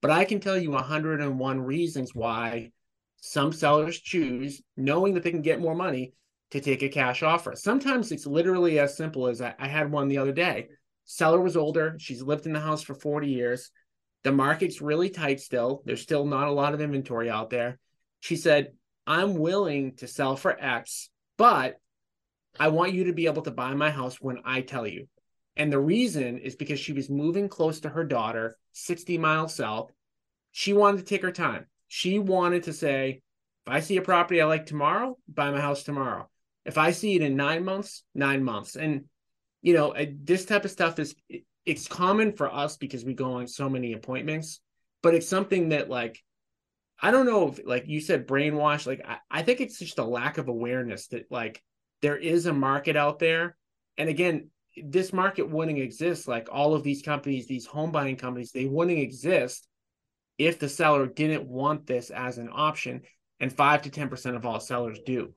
But 0.00 0.10
I 0.10 0.24
can 0.24 0.40
tell 0.40 0.58
you 0.58 0.70
101 0.70 1.60
reasons 1.60 2.14
why 2.14 2.72
some 3.20 3.52
sellers 3.52 4.00
choose, 4.00 4.60
knowing 4.76 5.14
that 5.14 5.22
they 5.22 5.30
can 5.30 5.42
get 5.42 5.60
more 5.60 5.76
money, 5.76 6.12
to 6.52 6.60
take 6.60 6.82
a 6.82 6.88
cash 6.88 7.22
offer. 7.22 7.54
Sometimes 7.56 8.12
it's 8.12 8.26
literally 8.26 8.78
as 8.78 8.94
simple 8.94 9.26
as 9.26 9.40
I, 9.40 9.54
I 9.58 9.68
had 9.68 9.90
one 9.90 10.08
the 10.08 10.18
other 10.18 10.32
day. 10.32 10.68
Seller 11.06 11.40
was 11.40 11.56
older. 11.56 11.96
She's 11.98 12.22
lived 12.22 12.46
in 12.46 12.52
the 12.52 12.60
house 12.60 12.82
for 12.82 12.94
40 12.94 13.28
years. 13.28 13.70
The 14.24 14.32
market's 14.32 14.80
really 14.80 15.10
tight 15.10 15.40
still. 15.40 15.82
There's 15.84 16.02
still 16.02 16.24
not 16.24 16.48
a 16.48 16.52
lot 16.52 16.74
of 16.74 16.80
inventory 16.80 17.28
out 17.28 17.50
there. 17.50 17.78
She 18.20 18.36
said, 18.36 18.72
I'm 19.06 19.34
willing 19.34 19.96
to 19.96 20.06
sell 20.06 20.36
for 20.36 20.56
X, 20.58 21.10
but 21.36 21.80
I 22.60 22.68
want 22.68 22.92
you 22.92 23.04
to 23.04 23.12
be 23.12 23.26
able 23.26 23.42
to 23.42 23.50
buy 23.50 23.74
my 23.74 23.90
house 23.90 24.20
when 24.20 24.38
I 24.44 24.60
tell 24.60 24.86
you. 24.86 25.08
And 25.56 25.72
the 25.72 25.80
reason 25.80 26.38
is 26.38 26.54
because 26.54 26.78
she 26.78 26.92
was 26.92 27.10
moving 27.10 27.48
close 27.48 27.80
to 27.80 27.88
her 27.88 28.04
daughter, 28.04 28.56
60 28.72 29.18
miles 29.18 29.54
south. 29.54 29.90
She 30.52 30.72
wanted 30.72 30.98
to 30.98 31.04
take 31.04 31.22
her 31.22 31.32
time. 31.32 31.66
She 31.88 32.18
wanted 32.18 32.62
to 32.64 32.72
say, 32.72 33.22
if 33.66 33.72
I 33.72 33.80
see 33.80 33.96
a 33.96 34.02
property 34.02 34.40
I 34.40 34.46
like 34.46 34.66
tomorrow, 34.66 35.18
buy 35.28 35.50
my 35.50 35.60
house 35.60 35.82
tomorrow. 35.82 36.28
If 36.64 36.78
I 36.78 36.92
see 36.92 37.16
it 37.16 37.22
in 37.22 37.36
nine 37.36 37.64
months, 37.64 38.04
nine 38.14 38.44
months. 38.44 38.76
And, 38.76 39.06
you 39.62 39.74
know, 39.74 39.94
this 40.22 40.44
type 40.44 40.64
of 40.64 40.70
stuff 40.70 40.98
is, 40.98 41.14
it's 41.64 41.88
common 41.88 42.32
for 42.32 42.52
us 42.52 42.76
because 42.76 43.04
we 43.04 43.14
go 43.14 43.34
on 43.34 43.46
so 43.46 43.68
many 43.68 43.92
appointments, 43.92 44.60
but 45.02 45.14
it's 45.14 45.28
something 45.28 45.70
that 45.70 45.88
like 45.88 46.18
I 47.00 47.10
don't 47.10 47.26
know 47.26 47.48
if 47.48 47.60
like 47.64 47.84
you 47.86 48.00
said 48.00 48.26
brainwash, 48.28 48.86
like 48.86 49.04
I, 49.06 49.18
I 49.30 49.42
think 49.42 49.60
it's 49.60 49.78
just 49.78 49.98
a 49.98 50.04
lack 50.04 50.38
of 50.38 50.48
awareness 50.48 51.08
that 51.08 51.30
like 51.30 51.62
there 52.00 52.16
is 52.16 52.46
a 52.46 52.52
market 52.52 52.96
out 52.96 53.18
there. 53.18 53.56
And 53.98 54.08
again, 54.08 54.50
this 54.76 55.12
market 55.12 55.48
wouldn't 55.48 55.78
exist. 55.78 56.28
Like 56.28 56.48
all 56.50 56.74
of 56.74 56.82
these 56.82 57.02
companies, 57.02 57.46
these 57.46 57.66
home 57.66 57.90
buying 57.90 58.16
companies, 58.16 58.52
they 58.52 58.66
wouldn't 58.66 58.98
exist 58.98 59.66
if 60.38 60.58
the 60.58 60.68
seller 60.68 61.06
didn't 61.06 61.46
want 61.46 61.86
this 61.86 62.10
as 62.10 62.38
an 62.38 62.48
option. 62.52 63.02
And 63.40 63.52
five 63.52 63.82
to 63.82 63.90
10% 63.90 64.36
of 64.36 64.46
all 64.46 64.60
sellers 64.60 65.00
do. 65.04 65.34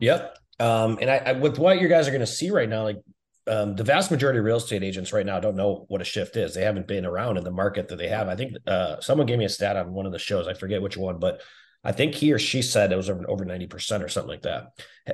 Yep. 0.00 0.36
Um, 0.60 0.98
and 1.00 1.10
I, 1.10 1.16
I, 1.16 1.32
with 1.32 1.58
what 1.58 1.80
you 1.80 1.88
guys 1.88 2.06
are 2.06 2.10
going 2.10 2.20
to 2.20 2.26
see 2.26 2.50
right 2.50 2.68
now, 2.68 2.82
like 2.82 2.98
um, 3.46 3.76
the 3.76 3.84
vast 3.84 4.10
majority 4.10 4.38
of 4.38 4.44
real 4.44 4.56
estate 4.56 4.82
agents 4.82 5.12
right 5.12 5.26
now 5.26 5.38
don't 5.38 5.56
know 5.56 5.84
what 5.88 6.00
a 6.00 6.04
shift 6.04 6.36
is. 6.36 6.54
They 6.54 6.64
haven't 6.64 6.88
been 6.88 7.04
around 7.04 7.36
in 7.36 7.44
the 7.44 7.50
market 7.50 7.88
that 7.88 7.96
they 7.96 8.08
have. 8.08 8.28
I 8.28 8.36
think 8.36 8.54
uh, 8.66 9.00
someone 9.00 9.26
gave 9.26 9.38
me 9.38 9.44
a 9.44 9.50
stat 9.50 9.76
on 9.76 9.92
one 9.92 10.06
of 10.06 10.12
the 10.12 10.18
shows. 10.18 10.48
I 10.48 10.54
forget 10.54 10.80
which 10.80 10.96
one, 10.96 11.18
but 11.18 11.42
I 11.82 11.92
think 11.92 12.14
he 12.14 12.32
or 12.32 12.38
she 12.38 12.62
said 12.62 12.90
it 12.90 12.96
was 12.96 13.10
over 13.10 13.44
ninety 13.44 13.66
percent 13.66 14.02
or 14.02 14.08
something 14.08 14.30
like 14.30 14.42
that. 14.42 14.68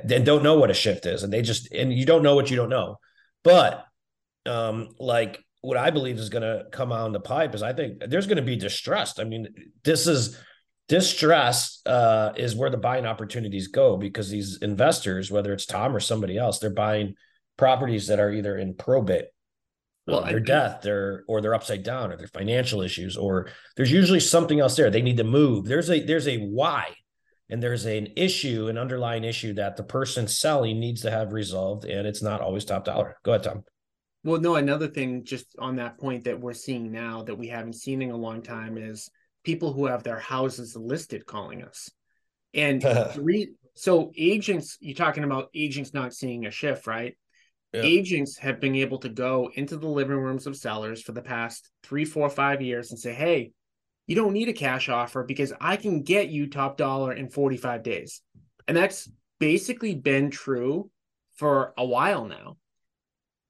They 0.05 0.21
don't 0.21 0.43
know 0.43 0.57
what 0.57 0.71
a 0.71 0.73
shift 0.73 1.05
is, 1.05 1.23
and 1.23 1.33
they 1.33 1.41
just 1.41 1.71
and 1.73 1.91
you 1.93 2.05
don't 2.05 2.23
know 2.23 2.35
what 2.35 2.49
you 2.49 2.55
don't 2.55 2.69
know. 2.69 2.97
But 3.43 3.85
um, 4.45 4.89
like 4.97 5.43
what 5.59 5.77
I 5.77 5.91
believe 5.91 6.17
is 6.17 6.29
going 6.29 6.41
to 6.43 6.65
come 6.71 6.91
on 6.91 7.11
the 7.11 7.19
pipe 7.19 7.53
is 7.53 7.61
I 7.61 7.73
think 7.73 8.01
there's 8.07 8.27
going 8.27 8.37
to 8.37 8.41
be 8.41 8.55
distrust. 8.55 9.19
I 9.19 9.25
mean, 9.25 9.47
this 9.83 10.07
is 10.07 10.37
distress 10.87 11.81
uh, 11.85 12.31
is 12.35 12.55
where 12.55 12.69
the 12.69 12.77
buying 12.77 13.05
opportunities 13.05 13.67
go 13.67 13.97
because 13.97 14.29
these 14.29 14.59
investors, 14.61 15.29
whether 15.29 15.53
it's 15.53 15.65
Tom 15.65 15.95
or 15.95 15.99
somebody 15.99 16.37
else, 16.37 16.59
they're 16.59 16.69
buying 16.69 17.15
properties 17.57 18.07
that 18.07 18.19
are 18.19 18.31
either 18.31 18.57
in 18.57 18.75
probate 18.75 19.25
well, 20.07 20.23
their 20.25 20.39
death, 20.39 20.81
their 20.81 21.23
or 21.27 21.41
they're 21.41 21.53
upside 21.53 21.83
down, 21.83 22.11
or 22.11 22.17
their 22.17 22.27
financial 22.27 22.81
issues, 22.81 23.15
or 23.17 23.49
there's 23.77 23.91
usually 23.91 24.19
something 24.19 24.59
else 24.59 24.75
there. 24.75 24.89
They 24.89 25.01
need 25.01 25.17
to 25.17 25.23
move. 25.23 25.65
There's 25.65 25.89
a 25.89 26.03
there's 26.03 26.27
a 26.27 26.37
why, 26.37 26.93
and 27.49 27.61
there's 27.61 27.85
an 27.85 28.07
issue, 28.17 28.67
an 28.67 28.77
underlying 28.77 29.23
issue 29.23 29.53
that 29.53 29.77
the 29.77 29.83
person 29.83 30.27
selling 30.27 30.79
needs 30.79 31.01
to 31.01 31.11
have 31.11 31.33
resolved, 31.33 31.85
and 31.85 32.07
it's 32.07 32.23
not 32.23 32.41
always 32.41 32.65
top 32.65 32.85
dollar. 32.85 33.15
Go 33.23 33.33
ahead, 33.33 33.43
Tom. 33.43 33.63
Well, 34.23 34.41
no, 34.41 34.55
another 34.55 34.87
thing 34.87 35.23
just 35.23 35.55
on 35.59 35.77
that 35.77 35.97
point 35.97 36.25
that 36.25 36.39
we're 36.39 36.53
seeing 36.53 36.91
now 36.91 37.23
that 37.23 37.37
we 37.37 37.47
haven't 37.47 37.73
seen 37.73 38.01
in 38.01 38.11
a 38.11 38.17
long 38.17 38.41
time 38.41 38.77
is 38.77 39.09
people 39.43 39.73
who 39.73 39.87
have 39.87 40.03
their 40.03 40.19
houses 40.19 40.75
listed 40.75 41.25
calling 41.25 41.63
us. 41.63 41.89
And 42.53 42.83
re- 43.17 43.53
so 43.75 44.11
agents, 44.15 44.77
you're 44.79 44.95
talking 44.95 45.23
about 45.23 45.49
agents 45.55 45.93
not 45.93 46.13
seeing 46.13 46.45
a 46.45 46.51
shift, 46.51 46.85
right? 46.85 47.17
Yeah. 47.73 47.81
agents 47.81 48.37
have 48.37 48.59
been 48.59 48.75
able 48.75 48.99
to 48.99 49.09
go 49.09 49.49
into 49.55 49.77
the 49.77 49.87
living 49.87 50.17
rooms 50.17 50.47
of 50.47 50.57
sellers 50.57 51.01
for 51.01 51.13
the 51.13 51.21
past 51.21 51.69
three, 51.83 52.05
four, 52.05 52.29
five 52.29 52.61
years 52.61 52.91
and 52.91 52.99
say, 52.99 53.13
hey, 53.13 53.51
you 54.07 54.15
don't 54.15 54.33
need 54.33 54.49
a 54.49 54.53
cash 54.53 54.89
offer 54.89 55.23
because 55.23 55.53
I 55.61 55.77
can 55.77 56.03
get 56.03 56.29
you 56.29 56.47
top 56.47 56.77
dollar 56.77 57.13
in 57.13 57.29
45 57.29 57.83
days. 57.83 58.21
And 58.67 58.75
that's 58.75 59.09
basically 59.39 59.95
been 59.95 60.29
true 60.31 60.89
for 61.35 61.73
a 61.77 61.85
while 61.85 62.25
now. 62.25 62.57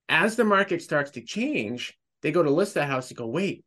As 0.08 0.36
the 0.36 0.44
market 0.44 0.82
starts 0.82 1.12
to 1.12 1.22
change, 1.22 1.98
they 2.22 2.32
go 2.32 2.44
to 2.44 2.50
list 2.50 2.76
that 2.76 2.90
house 2.90 3.10
and 3.10 3.18
go, 3.18 3.28
wait, 3.28 3.64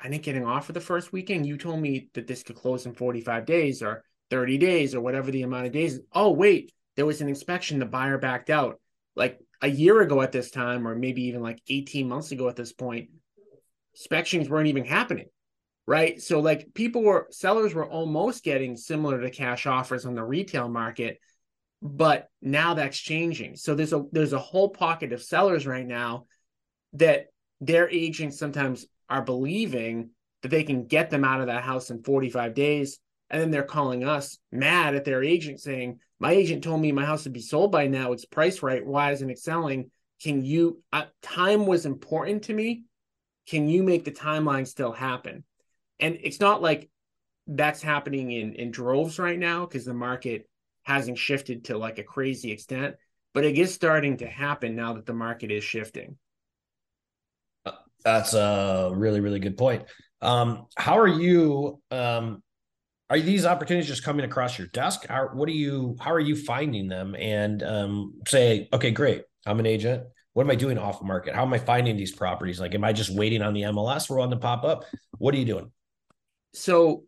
I 0.00 0.08
didn't 0.08 0.22
get 0.22 0.36
an 0.36 0.44
offer 0.44 0.72
the 0.72 0.80
first 0.80 1.12
weekend. 1.12 1.46
You 1.46 1.58
told 1.58 1.80
me 1.80 2.08
that 2.14 2.26
this 2.26 2.42
could 2.42 2.56
close 2.56 2.86
in 2.86 2.94
45 2.94 3.44
days 3.44 3.82
or 3.82 4.04
30 4.30 4.58
days 4.58 4.94
or 4.94 5.00
whatever 5.00 5.30
the 5.30 5.42
amount 5.42 5.66
of 5.66 5.72
days. 5.72 6.00
Oh, 6.12 6.30
wait, 6.30 6.72
there 6.96 7.06
was 7.06 7.20
an 7.20 7.28
inspection. 7.28 7.78
The 7.78 7.86
buyer 7.86 8.18
backed 8.18 8.48
out. 8.50 8.80
Like 9.18 9.38
a 9.60 9.68
year 9.68 10.00
ago 10.00 10.22
at 10.22 10.32
this 10.32 10.50
time, 10.50 10.86
or 10.86 10.94
maybe 10.94 11.24
even 11.24 11.42
like 11.42 11.60
18 11.68 12.08
months 12.08 12.32
ago 12.32 12.48
at 12.48 12.56
this 12.56 12.72
point, 12.72 13.10
inspections 13.94 14.48
weren't 14.48 14.68
even 14.68 14.84
happening. 14.84 15.26
Right. 15.86 16.20
So 16.20 16.40
like 16.40 16.74
people 16.74 17.02
were 17.02 17.28
sellers 17.30 17.74
were 17.74 17.88
almost 17.88 18.44
getting 18.44 18.76
similar 18.76 19.22
to 19.22 19.30
cash 19.30 19.66
offers 19.66 20.04
on 20.04 20.14
the 20.14 20.22
retail 20.22 20.68
market, 20.68 21.18
but 21.80 22.28
now 22.42 22.74
that's 22.74 22.98
changing. 22.98 23.56
So 23.56 23.74
there's 23.74 23.94
a 23.94 24.04
there's 24.12 24.34
a 24.34 24.38
whole 24.38 24.68
pocket 24.68 25.14
of 25.14 25.22
sellers 25.22 25.66
right 25.66 25.86
now 25.86 26.26
that 26.92 27.28
their 27.60 27.88
agents 27.88 28.38
sometimes 28.38 28.86
are 29.08 29.22
believing 29.22 30.10
that 30.42 30.50
they 30.50 30.62
can 30.62 30.86
get 30.86 31.10
them 31.10 31.24
out 31.24 31.40
of 31.40 31.46
that 31.46 31.64
house 31.64 31.90
in 31.90 32.02
45 32.02 32.54
days. 32.54 32.98
And 33.30 33.40
then 33.40 33.50
they're 33.50 33.62
calling 33.62 34.04
us 34.04 34.38
mad 34.52 34.94
at 34.94 35.04
their 35.04 35.22
agent 35.22 35.60
saying, 35.60 36.00
my 36.20 36.32
agent 36.32 36.64
told 36.64 36.80
me 36.80 36.92
my 36.92 37.04
house 37.04 37.24
would 37.24 37.32
be 37.32 37.40
sold 37.40 37.70
by 37.70 37.86
now. 37.86 38.12
It's 38.12 38.24
priced 38.24 38.62
right. 38.62 38.84
Why 38.84 39.12
isn't 39.12 39.30
it 39.30 39.38
selling? 39.38 39.90
Can 40.22 40.44
you? 40.44 40.82
Uh, 40.92 41.04
time 41.22 41.66
was 41.66 41.86
important 41.86 42.44
to 42.44 42.54
me. 42.54 42.84
Can 43.46 43.68
you 43.68 43.82
make 43.82 44.04
the 44.04 44.10
timeline 44.10 44.66
still 44.66 44.92
happen? 44.92 45.44
And 46.00 46.18
it's 46.22 46.40
not 46.40 46.60
like 46.60 46.90
that's 47.46 47.82
happening 47.82 48.30
in 48.32 48.54
in 48.54 48.70
droves 48.70 49.18
right 49.18 49.38
now 49.38 49.64
because 49.64 49.84
the 49.84 49.94
market 49.94 50.48
hasn't 50.82 51.18
shifted 51.18 51.66
to 51.66 51.78
like 51.78 51.98
a 51.98 52.02
crazy 52.02 52.50
extent, 52.50 52.96
but 53.32 53.44
it 53.44 53.56
is 53.56 53.72
starting 53.72 54.16
to 54.18 54.26
happen 54.26 54.74
now 54.74 54.94
that 54.94 55.06
the 55.06 55.14
market 55.14 55.50
is 55.50 55.62
shifting. 55.62 56.18
Uh, 57.64 57.72
that's 58.04 58.34
a 58.34 58.90
really 58.92 59.20
really 59.20 59.40
good 59.40 59.56
point. 59.56 59.84
Um, 60.20 60.66
how 60.76 60.98
are 60.98 61.08
you 61.08 61.80
um, 61.90 62.42
are 63.10 63.20
these 63.20 63.46
opportunities 63.46 63.88
just 63.88 64.04
coming 64.04 64.24
across 64.24 64.58
your 64.58 64.66
desk? 64.68 65.06
How 65.08 65.28
what 65.32 65.48
are 65.48 65.52
you 65.52 65.96
how 66.00 66.12
are 66.12 66.20
you 66.20 66.36
finding 66.36 66.88
them? 66.88 67.16
And 67.16 67.62
um, 67.62 68.14
say, 68.26 68.68
okay, 68.72 68.90
great, 68.90 69.22
I'm 69.46 69.60
an 69.60 69.66
agent. 69.66 70.04
What 70.34 70.44
am 70.44 70.50
I 70.50 70.56
doing 70.56 70.78
off 70.78 71.02
market? 71.02 71.34
How 71.34 71.42
am 71.42 71.52
I 71.52 71.58
finding 71.58 71.96
these 71.96 72.14
properties? 72.14 72.60
Like, 72.60 72.74
am 72.74 72.84
I 72.84 72.92
just 72.92 73.10
waiting 73.10 73.42
on 73.42 73.54
the 73.54 73.62
MLS 73.62 74.06
for 74.06 74.18
one 74.18 74.30
to 74.30 74.36
pop 74.36 74.64
up? 74.64 74.84
What 75.16 75.34
are 75.34 75.38
you 75.38 75.44
doing? 75.44 75.72
So 76.52 77.04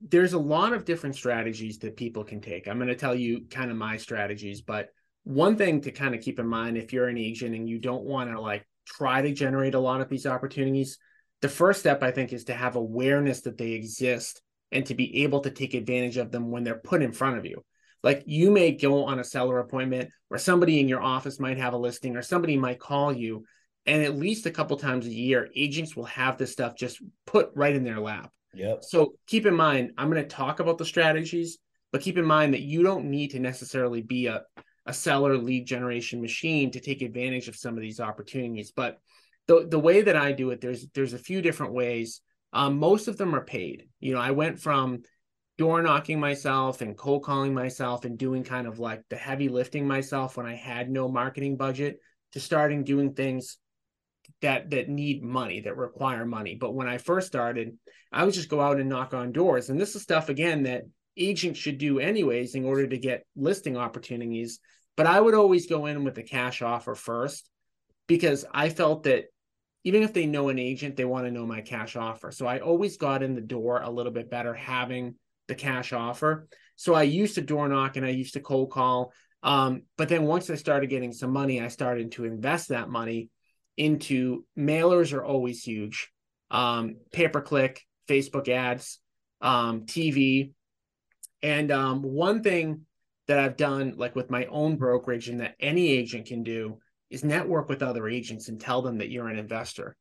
there's 0.00 0.34
a 0.34 0.38
lot 0.38 0.72
of 0.72 0.84
different 0.84 1.16
strategies 1.16 1.78
that 1.78 1.96
people 1.96 2.22
can 2.22 2.40
take. 2.40 2.68
I'm 2.68 2.76
going 2.76 2.88
to 2.88 2.94
tell 2.94 3.14
you 3.14 3.46
kind 3.50 3.70
of 3.70 3.76
my 3.76 3.96
strategies, 3.96 4.60
but 4.60 4.90
one 5.24 5.56
thing 5.56 5.80
to 5.82 5.90
kind 5.90 6.14
of 6.14 6.20
keep 6.20 6.38
in 6.38 6.46
mind 6.46 6.76
if 6.76 6.92
you're 6.92 7.08
an 7.08 7.18
agent 7.18 7.54
and 7.54 7.68
you 7.68 7.78
don't 7.78 8.04
want 8.04 8.30
to 8.30 8.40
like 8.40 8.64
try 8.86 9.22
to 9.22 9.32
generate 9.32 9.74
a 9.74 9.80
lot 9.80 10.00
of 10.00 10.08
these 10.08 10.26
opportunities, 10.26 10.98
the 11.42 11.48
first 11.48 11.80
step 11.80 12.02
I 12.02 12.12
think 12.12 12.32
is 12.32 12.44
to 12.44 12.54
have 12.54 12.76
awareness 12.76 13.40
that 13.42 13.58
they 13.58 13.72
exist 13.72 14.40
and 14.72 14.86
to 14.86 14.94
be 14.94 15.22
able 15.24 15.40
to 15.40 15.50
take 15.50 15.74
advantage 15.74 16.16
of 16.16 16.30
them 16.30 16.50
when 16.50 16.64
they're 16.64 16.78
put 16.78 17.02
in 17.02 17.12
front 17.12 17.38
of 17.38 17.46
you. 17.46 17.64
Like 18.02 18.22
you 18.26 18.50
may 18.50 18.72
go 18.72 19.04
on 19.04 19.18
a 19.18 19.24
seller 19.24 19.58
appointment 19.58 20.10
or 20.30 20.38
somebody 20.38 20.80
in 20.80 20.88
your 20.88 21.02
office 21.02 21.40
might 21.40 21.58
have 21.58 21.72
a 21.72 21.78
listing 21.78 22.16
or 22.16 22.22
somebody 22.22 22.56
might 22.56 22.78
call 22.78 23.12
you. 23.12 23.44
And 23.86 24.02
at 24.02 24.16
least 24.16 24.46
a 24.46 24.50
couple 24.50 24.76
times 24.76 25.06
a 25.06 25.12
year, 25.12 25.48
agents 25.56 25.96
will 25.96 26.04
have 26.04 26.36
this 26.36 26.52
stuff 26.52 26.76
just 26.76 27.02
put 27.26 27.50
right 27.54 27.74
in 27.74 27.84
their 27.84 28.00
lap. 28.00 28.30
Yep. 28.54 28.84
So 28.84 29.14
keep 29.26 29.46
in 29.46 29.54
mind, 29.54 29.92
I'm 29.96 30.10
going 30.10 30.22
to 30.22 30.28
talk 30.28 30.60
about 30.60 30.78
the 30.78 30.84
strategies, 30.84 31.58
but 31.90 32.02
keep 32.02 32.18
in 32.18 32.24
mind 32.24 32.54
that 32.54 32.60
you 32.60 32.82
don't 32.82 33.06
need 33.06 33.30
to 33.30 33.38
necessarily 33.38 34.02
be 34.02 34.26
a, 34.26 34.42
a 34.86 34.92
seller 34.92 35.36
lead 35.36 35.66
generation 35.66 36.20
machine 36.20 36.70
to 36.72 36.80
take 36.80 37.02
advantage 37.02 37.48
of 37.48 37.56
some 37.56 37.76
of 37.76 37.80
these 37.80 38.00
opportunities. 38.00 38.72
But 38.74 38.98
the, 39.46 39.66
the 39.68 39.78
way 39.78 40.02
that 40.02 40.16
I 40.16 40.32
do 40.32 40.50
it, 40.50 40.60
there's 40.60 40.86
there's 40.94 41.14
a 41.14 41.18
few 41.18 41.42
different 41.42 41.72
ways 41.72 42.20
um, 42.52 42.78
most 42.78 43.08
of 43.08 43.16
them 43.16 43.34
are 43.34 43.44
paid. 43.44 43.88
You 44.00 44.14
know, 44.14 44.20
I 44.20 44.30
went 44.30 44.60
from 44.60 45.02
door 45.58 45.82
knocking 45.82 46.20
myself 46.20 46.80
and 46.80 46.96
cold 46.96 47.24
calling 47.24 47.52
myself 47.52 48.04
and 48.04 48.16
doing 48.16 48.44
kind 48.44 48.66
of 48.66 48.78
like 48.78 49.02
the 49.10 49.16
heavy 49.16 49.48
lifting 49.48 49.86
myself 49.86 50.36
when 50.36 50.46
I 50.46 50.54
had 50.54 50.88
no 50.88 51.08
marketing 51.08 51.56
budget 51.56 51.98
to 52.32 52.40
starting 52.40 52.84
doing 52.84 53.12
things 53.12 53.58
that 54.40 54.70
that 54.70 54.88
need 54.88 55.22
money 55.22 55.60
that 55.60 55.76
require 55.76 56.24
money. 56.24 56.54
But 56.54 56.74
when 56.74 56.86
I 56.86 56.98
first 56.98 57.26
started, 57.26 57.76
I 58.12 58.24
would 58.24 58.34
just 58.34 58.48
go 58.48 58.60
out 58.60 58.78
and 58.78 58.88
knock 58.88 59.14
on 59.14 59.32
doors. 59.32 59.68
And 59.68 59.80
this 59.80 59.96
is 59.96 60.02
stuff 60.02 60.28
again 60.28 60.64
that 60.64 60.84
agents 61.16 61.58
should 61.58 61.78
do 61.78 61.98
anyways 61.98 62.54
in 62.54 62.64
order 62.64 62.86
to 62.86 62.98
get 62.98 63.26
listing 63.34 63.76
opportunities. 63.76 64.60
But 64.96 65.06
I 65.06 65.20
would 65.20 65.34
always 65.34 65.66
go 65.66 65.86
in 65.86 66.04
with 66.04 66.18
a 66.18 66.22
cash 66.22 66.62
offer 66.62 66.94
first 66.94 67.48
because 68.06 68.44
I 68.52 68.68
felt 68.68 69.04
that 69.04 69.24
even 69.84 70.02
if 70.02 70.12
they 70.12 70.26
know 70.26 70.48
an 70.48 70.58
agent, 70.58 70.96
they 70.96 71.04
want 71.04 71.26
to 71.26 71.30
know 71.30 71.46
my 71.46 71.60
cash 71.60 71.96
offer. 71.96 72.30
So 72.30 72.46
I 72.46 72.58
always 72.58 72.96
got 72.96 73.22
in 73.22 73.34
the 73.34 73.40
door 73.40 73.80
a 73.80 73.90
little 73.90 74.12
bit 74.12 74.30
better 74.30 74.54
having 74.54 75.14
the 75.46 75.54
cash 75.54 75.92
offer. 75.92 76.48
So 76.76 76.94
I 76.94 77.04
used 77.04 77.36
to 77.36 77.40
door 77.40 77.68
knock 77.68 77.96
and 77.96 78.04
I 78.04 78.10
used 78.10 78.34
to 78.34 78.40
cold 78.40 78.70
call. 78.70 79.12
Um, 79.42 79.82
but 79.96 80.08
then 80.08 80.24
once 80.24 80.50
I 80.50 80.56
started 80.56 80.90
getting 80.90 81.12
some 81.12 81.32
money, 81.32 81.60
I 81.60 81.68
started 81.68 82.12
to 82.12 82.24
invest 82.24 82.68
that 82.68 82.88
money 82.88 83.30
into 83.76 84.44
mailers 84.58 85.12
are 85.12 85.24
always 85.24 85.62
huge. 85.62 86.10
Um, 86.50 86.96
pay 87.12 87.28
per 87.28 87.40
click, 87.40 87.82
Facebook 88.08 88.48
ads, 88.48 88.98
um, 89.40 89.82
TV. 89.82 90.52
And 91.42 91.70
um, 91.70 92.02
one 92.02 92.42
thing 92.42 92.86
that 93.28 93.38
I've 93.38 93.56
done, 93.56 93.94
like 93.96 94.16
with 94.16 94.30
my 94.30 94.46
own 94.46 94.76
brokerage, 94.76 95.28
and 95.28 95.40
that 95.40 95.54
any 95.60 95.88
agent 95.88 96.26
can 96.26 96.42
do, 96.42 96.78
is 97.10 97.24
network 97.24 97.68
with 97.68 97.82
other 97.82 98.08
agents 98.08 98.48
and 98.48 98.60
tell 98.60 98.82
them 98.82 98.98
that 98.98 99.10
you're 99.10 99.28
an 99.28 99.38
investor. 99.38 99.96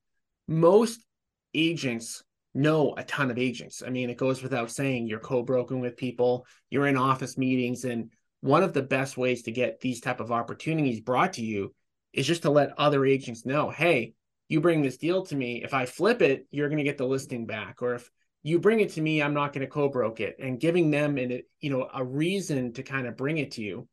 Most 0.47 1.05
agents 1.53 2.23
know 2.53 2.93
a 2.97 3.03
ton 3.03 3.31
of 3.31 3.37
agents. 3.37 3.83
I 3.85 3.89
mean, 3.89 4.09
it 4.09 4.17
goes 4.17 4.41
without 4.41 4.71
saying 4.71 5.07
you're 5.07 5.19
co-broking 5.19 5.79
with 5.79 5.97
people, 5.97 6.45
you're 6.69 6.87
in 6.87 6.97
office 6.97 7.37
meetings 7.37 7.85
and 7.85 8.11
one 8.41 8.63
of 8.63 8.73
the 8.73 8.83
best 8.83 9.17
ways 9.17 9.43
to 9.43 9.51
get 9.51 9.79
these 9.79 10.01
type 10.01 10.19
of 10.19 10.31
opportunities 10.31 11.01
brought 11.01 11.33
to 11.33 11.43
you 11.43 11.73
is 12.13 12.27
just 12.27 12.43
to 12.43 12.49
let 12.49 12.77
other 12.77 13.05
agents 13.05 13.45
know, 13.45 13.69
"Hey, 13.69 14.13
you 14.47 14.61
bring 14.61 14.81
this 14.81 14.97
deal 14.97 15.25
to 15.25 15.35
me, 15.35 15.63
if 15.63 15.73
I 15.73 15.85
flip 15.85 16.21
it, 16.21 16.47
you're 16.51 16.69
going 16.69 16.77
to 16.77 16.83
get 16.83 16.97
the 16.97 17.07
listing 17.07 17.45
back." 17.45 17.81
Or 17.81 17.95
if 17.95 18.09
you 18.43 18.59
bring 18.59 18.79
it 18.79 18.91
to 18.91 19.01
me, 19.01 19.21
I'm 19.21 19.33
not 19.33 19.53
going 19.53 19.65
to 19.65 19.71
co-broke 19.71 20.19
it, 20.19 20.37
and 20.39 20.59
giving 20.59 20.91
them 20.91 21.17
an 21.17 21.41
you 21.59 21.69
know 21.69 21.89
a 21.93 22.03
reason 22.03 22.73
to 22.73 22.83
kind 22.83 23.07
of 23.07 23.17
bring 23.17 23.37
it 23.37 23.51
to 23.51 23.61
you. 23.61 23.87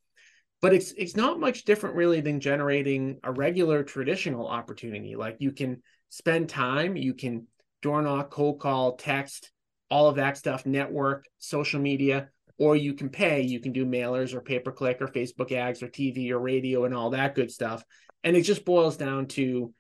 But 0.64 0.72
it's 0.72 0.92
it's 0.92 1.14
not 1.14 1.38
much 1.38 1.66
different 1.66 1.94
really 1.94 2.22
than 2.22 2.40
generating 2.40 3.18
a 3.22 3.30
regular 3.30 3.82
traditional 3.82 4.48
opportunity. 4.48 5.14
Like 5.14 5.36
you 5.38 5.52
can 5.52 5.82
spend 6.08 6.48
time, 6.48 6.96
you 6.96 7.12
can 7.12 7.48
door 7.82 8.00
knock, 8.00 8.30
cold 8.30 8.60
call, 8.60 8.96
text, 8.96 9.50
all 9.90 10.08
of 10.08 10.16
that 10.16 10.38
stuff, 10.38 10.64
network, 10.64 11.26
social 11.36 11.82
media, 11.82 12.30
or 12.56 12.76
you 12.76 12.94
can 12.94 13.10
pay. 13.10 13.42
You 13.42 13.60
can 13.60 13.72
do 13.72 13.84
mailers 13.84 14.32
or 14.32 14.40
pay 14.40 14.58
per 14.58 14.72
click 14.72 15.02
or 15.02 15.08
Facebook 15.08 15.52
ads 15.52 15.82
or 15.82 15.88
TV 15.88 16.30
or 16.30 16.38
radio 16.38 16.86
and 16.86 16.94
all 16.94 17.10
that 17.10 17.34
good 17.34 17.50
stuff. 17.50 17.84
And 18.22 18.34
it 18.34 18.44
just 18.44 18.64
boils 18.64 18.96
down 18.96 19.26
to 19.26 19.70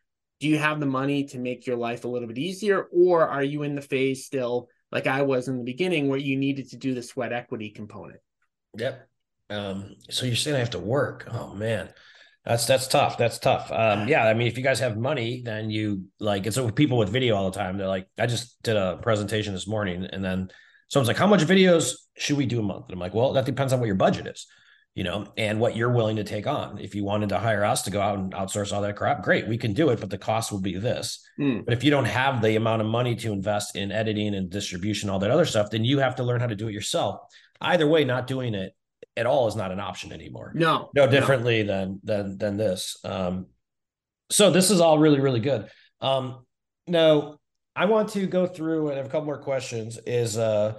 do 0.40 0.48
you 0.50 0.58
have 0.58 0.80
the 0.80 0.86
money 0.86 1.24
to 1.28 1.38
make 1.38 1.66
your 1.66 1.76
life 1.76 2.04
a 2.04 2.08
little 2.08 2.28
bit 2.28 2.36
easier 2.36 2.88
or 2.92 3.26
are 3.26 3.42
you 3.42 3.62
in 3.62 3.74
the 3.74 3.80
phase 3.80 4.26
still 4.26 4.68
like 4.92 5.06
i 5.06 5.22
was 5.22 5.46
in 5.46 5.56
the 5.56 5.64
beginning 5.64 6.08
where 6.08 6.18
you 6.18 6.36
needed 6.36 6.68
to 6.68 6.76
do 6.76 6.92
the 6.92 7.02
sweat 7.02 7.32
equity 7.32 7.70
component 7.70 8.18
yep 8.76 9.08
um, 9.50 9.94
so 10.10 10.26
you're 10.26 10.36
saying 10.36 10.56
i 10.56 10.60
have 10.60 10.70
to 10.70 10.78
work 10.78 11.28
oh 11.30 11.54
man 11.54 11.88
that's 12.44 12.66
that's 12.66 12.86
tough 12.86 13.16
that's 13.18 13.38
tough 13.38 13.70
um, 13.72 14.08
yeah 14.08 14.26
i 14.26 14.34
mean 14.34 14.46
if 14.46 14.56
you 14.56 14.64
guys 14.64 14.80
have 14.80 14.96
money 14.96 15.42
then 15.44 15.70
you 15.70 16.04
like 16.20 16.46
it's 16.46 16.56
with 16.56 16.74
people 16.74 16.98
with 16.98 17.08
video 17.08 17.36
all 17.36 17.50
the 17.50 17.58
time 17.58 17.76
they're 17.76 17.88
like 17.88 18.06
i 18.18 18.26
just 18.26 18.62
did 18.62 18.76
a 18.76 18.98
presentation 19.02 19.52
this 19.52 19.66
morning 19.66 20.06
and 20.12 20.24
then 20.24 20.48
someone's 20.88 21.08
like 21.08 21.16
how 21.16 21.26
much 21.26 21.42
videos 21.42 21.94
should 22.16 22.36
we 22.36 22.46
do 22.46 22.60
a 22.60 22.62
month 22.62 22.86
and 22.86 22.94
i'm 22.94 23.00
like 23.00 23.14
well 23.14 23.32
that 23.32 23.44
depends 23.44 23.72
on 23.72 23.80
what 23.80 23.86
your 23.86 23.94
budget 23.94 24.26
is 24.26 24.46
you 24.94 25.02
know, 25.02 25.26
and 25.36 25.58
what 25.58 25.76
you're 25.76 25.90
willing 25.90 26.16
to 26.16 26.24
take 26.24 26.46
on. 26.46 26.78
If 26.78 26.94
you 26.94 27.04
wanted 27.04 27.30
to 27.30 27.38
hire 27.38 27.64
us 27.64 27.82
to 27.82 27.90
go 27.90 28.00
out 28.00 28.18
and 28.18 28.32
outsource 28.32 28.72
all 28.72 28.80
that 28.82 28.94
crap, 28.94 29.22
great, 29.22 29.48
we 29.48 29.58
can 29.58 29.72
do 29.72 29.90
it, 29.90 29.98
but 29.98 30.08
the 30.08 30.18
cost 30.18 30.52
will 30.52 30.60
be 30.60 30.76
this. 30.76 31.26
Mm. 31.38 31.64
But 31.64 31.74
if 31.74 31.82
you 31.82 31.90
don't 31.90 32.04
have 32.04 32.40
the 32.40 32.54
amount 32.54 32.80
of 32.80 32.86
money 32.86 33.16
to 33.16 33.32
invest 33.32 33.74
in 33.74 33.90
editing 33.90 34.36
and 34.36 34.48
distribution, 34.48 35.10
all 35.10 35.18
that 35.18 35.32
other 35.32 35.46
stuff, 35.46 35.70
then 35.70 35.84
you 35.84 35.98
have 35.98 36.14
to 36.16 36.22
learn 36.22 36.40
how 36.40 36.46
to 36.46 36.54
do 36.54 36.68
it 36.68 36.72
yourself. 36.72 37.20
Either 37.60 37.88
way, 37.88 38.04
not 38.04 38.28
doing 38.28 38.54
it 38.54 38.72
at 39.16 39.26
all 39.26 39.46
is 39.48 39.56
not 39.56 39.70
an 39.70 39.80
option 39.80 40.12
anymore. 40.12 40.52
No, 40.54 40.90
no 40.94 41.06
differently 41.06 41.62
no. 41.62 41.72
than 41.72 42.00
than 42.02 42.38
than 42.38 42.56
this. 42.56 42.98
Um, 43.04 43.46
so 44.30 44.50
this 44.50 44.70
is 44.70 44.80
all 44.80 44.98
really 44.98 45.20
really 45.20 45.40
good. 45.40 45.68
Um, 46.00 46.44
now 46.86 47.38
I 47.76 47.86
want 47.86 48.10
to 48.10 48.26
go 48.26 48.46
through 48.46 48.88
and 48.88 48.96
have 48.96 49.06
a 49.06 49.08
couple 49.08 49.26
more 49.26 49.38
questions. 49.38 49.98
Is 50.06 50.36
uh 50.38 50.74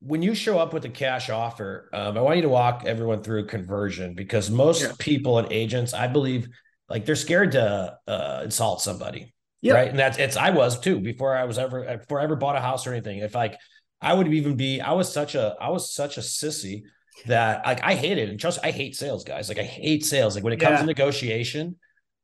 when 0.00 0.22
you 0.22 0.34
show 0.34 0.58
up 0.58 0.72
with 0.72 0.84
a 0.86 0.88
cash 0.88 1.28
offer, 1.28 1.90
um, 1.92 2.16
I 2.16 2.22
want 2.22 2.36
you 2.36 2.42
to 2.42 2.48
walk 2.48 2.84
everyone 2.86 3.22
through 3.22 3.46
conversion 3.46 4.14
because 4.14 4.50
most 4.50 4.82
yeah. 4.82 4.92
people 4.98 5.38
and 5.38 5.52
agents, 5.52 5.92
I 5.92 6.06
believe, 6.06 6.48
like 6.88 7.04
they're 7.04 7.16
scared 7.16 7.52
to 7.52 7.98
uh, 8.08 8.40
insult 8.44 8.80
somebody. 8.80 9.34
Yeah. 9.60 9.74
Right. 9.74 9.88
And 9.88 9.98
that's 9.98 10.16
it's 10.16 10.38
I 10.38 10.50
was 10.50 10.80
too 10.80 11.00
before 11.00 11.36
I 11.36 11.44
was 11.44 11.58
ever 11.58 11.98
before 11.98 12.20
I 12.20 12.24
ever 12.24 12.36
bought 12.36 12.56
a 12.56 12.60
house 12.60 12.86
or 12.86 12.92
anything. 12.92 13.18
If 13.18 13.34
like 13.34 13.58
I 14.00 14.14
would 14.14 14.32
even 14.32 14.56
be, 14.56 14.80
I 14.80 14.92
was 14.92 15.12
such 15.12 15.34
a 15.34 15.54
I 15.60 15.68
was 15.68 15.92
such 15.92 16.16
a 16.16 16.22
sissy 16.22 16.84
that 17.26 17.64
like 17.66 17.82
I 17.82 17.94
hate 17.94 18.18
it. 18.18 18.28
and 18.28 18.38
trust 18.38 18.60
I 18.62 18.70
hate 18.70 18.96
sales 18.96 19.24
guys. 19.24 19.48
Like 19.48 19.58
I 19.58 19.64
hate 19.64 20.04
sales. 20.04 20.34
Like 20.34 20.44
when 20.44 20.52
it 20.52 20.60
comes 20.60 20.74
yeah. 20.74 20.80
to 20.80 20.86
negotiation, 20.86 21.76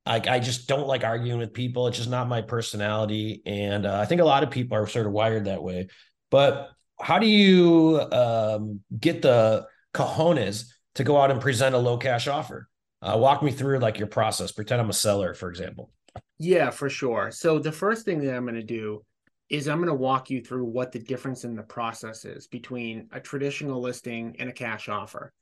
like 0.07 0.29
I 0.29 0.39
just 0.39 0.69
don't 0.69 0.87
like 0.87 1.05
arguing 1.05 1.39
with 1.39 1.53
people. 1.53 1.89
It's 1.89 1.97
just 1.97 2.11
not 2.11 2.29
my 2.29 2.43
personality. 2.43 3.43
And 3.45 3.87
uh, 3.87 3.99
I 3.99 4.07
think 4.07 4.21
a 4.21 4.25
lot 4.25 4.43
of 4.43 4.51
people 4.51 4.77
are 4.79 4.87
sort 4.87 5.07
of 5.07 5.13
wired 5.13 5.47
that 5.47 5.63
way. 5.63 5.89
But 6.31 6.71
how 7.01 7.19
do 7.19 7.27
you 7.27 8.01
um, 8.13 8.81
get 8.99 9.23
the 9.23 9.67
cojones 9.93 10.67
to 10.95 11.05
go 11.05 11.21
out 11.21 11.31
and 11.31 11.41
present 11.41 11.75
a 11.75 11.79
low 11.79 11.99
cash 11.99 12.29
offer? 12.29 12.69
Uh, 13.03 13.17
walk 13.19 13.43
me 13.43 13.51
through 13.51 13.79
like 13.79 13.99
your 13.99 14.09
process. 14.09 14.53
Pretend 14.53 14.81
I'm 14.81 14.91
a 14.91 14.95
seller, 14.95 15.35
for 15.35 15.51
example. 15.51 15.91
Yeah, 16.39 16.71
for 16.71 16.89
sure. 16.89 17.31
So 17.31 17.59
the 17.59 17.73
first 17.73 18.05
thing 18.05 18.21
that 18.21 18.35
I'm 18.35 18.45
going 18.45 18.55
to 18.55 18.63
do 18.63 19.05
is 19.49 19.69
I'm 19.69 19.79
going 19.79 19.89
to 19.89 19.95
walk 19.95 20.31
you 20.31 20.41
through 20.41 20.65
what 20.65 20.93
the 20.93 20.99
difference 20.99 21.45
in 21.45 21.55
the 21.55 21.63
process 21.63 22.25
is 22.25 22.47
between 22.47 23.09
a 23.13 23.21
traditional 23.21 23.81
listing 23.81 24.37
and 24.39 24.49
a 24.49 24.53
cash 24.53 24.89
offer. 24.89 25.33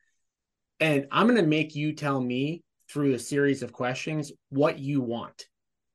And 0.81 1.07
I'm 1.11 1.27
going 1.27 1.41
to 1.41 1.47
make 1.47 1.75
you 1.75 1.95
tell 1.95 2.21
me 2.21 2.63
through 2.91 3.15
a 3.15 3.19
series 3.19 3.63
of 3.63 3.73
questions 3.73 4.33
what 4.51 4.79
you 4.79 5.01
want. 5.01 5.47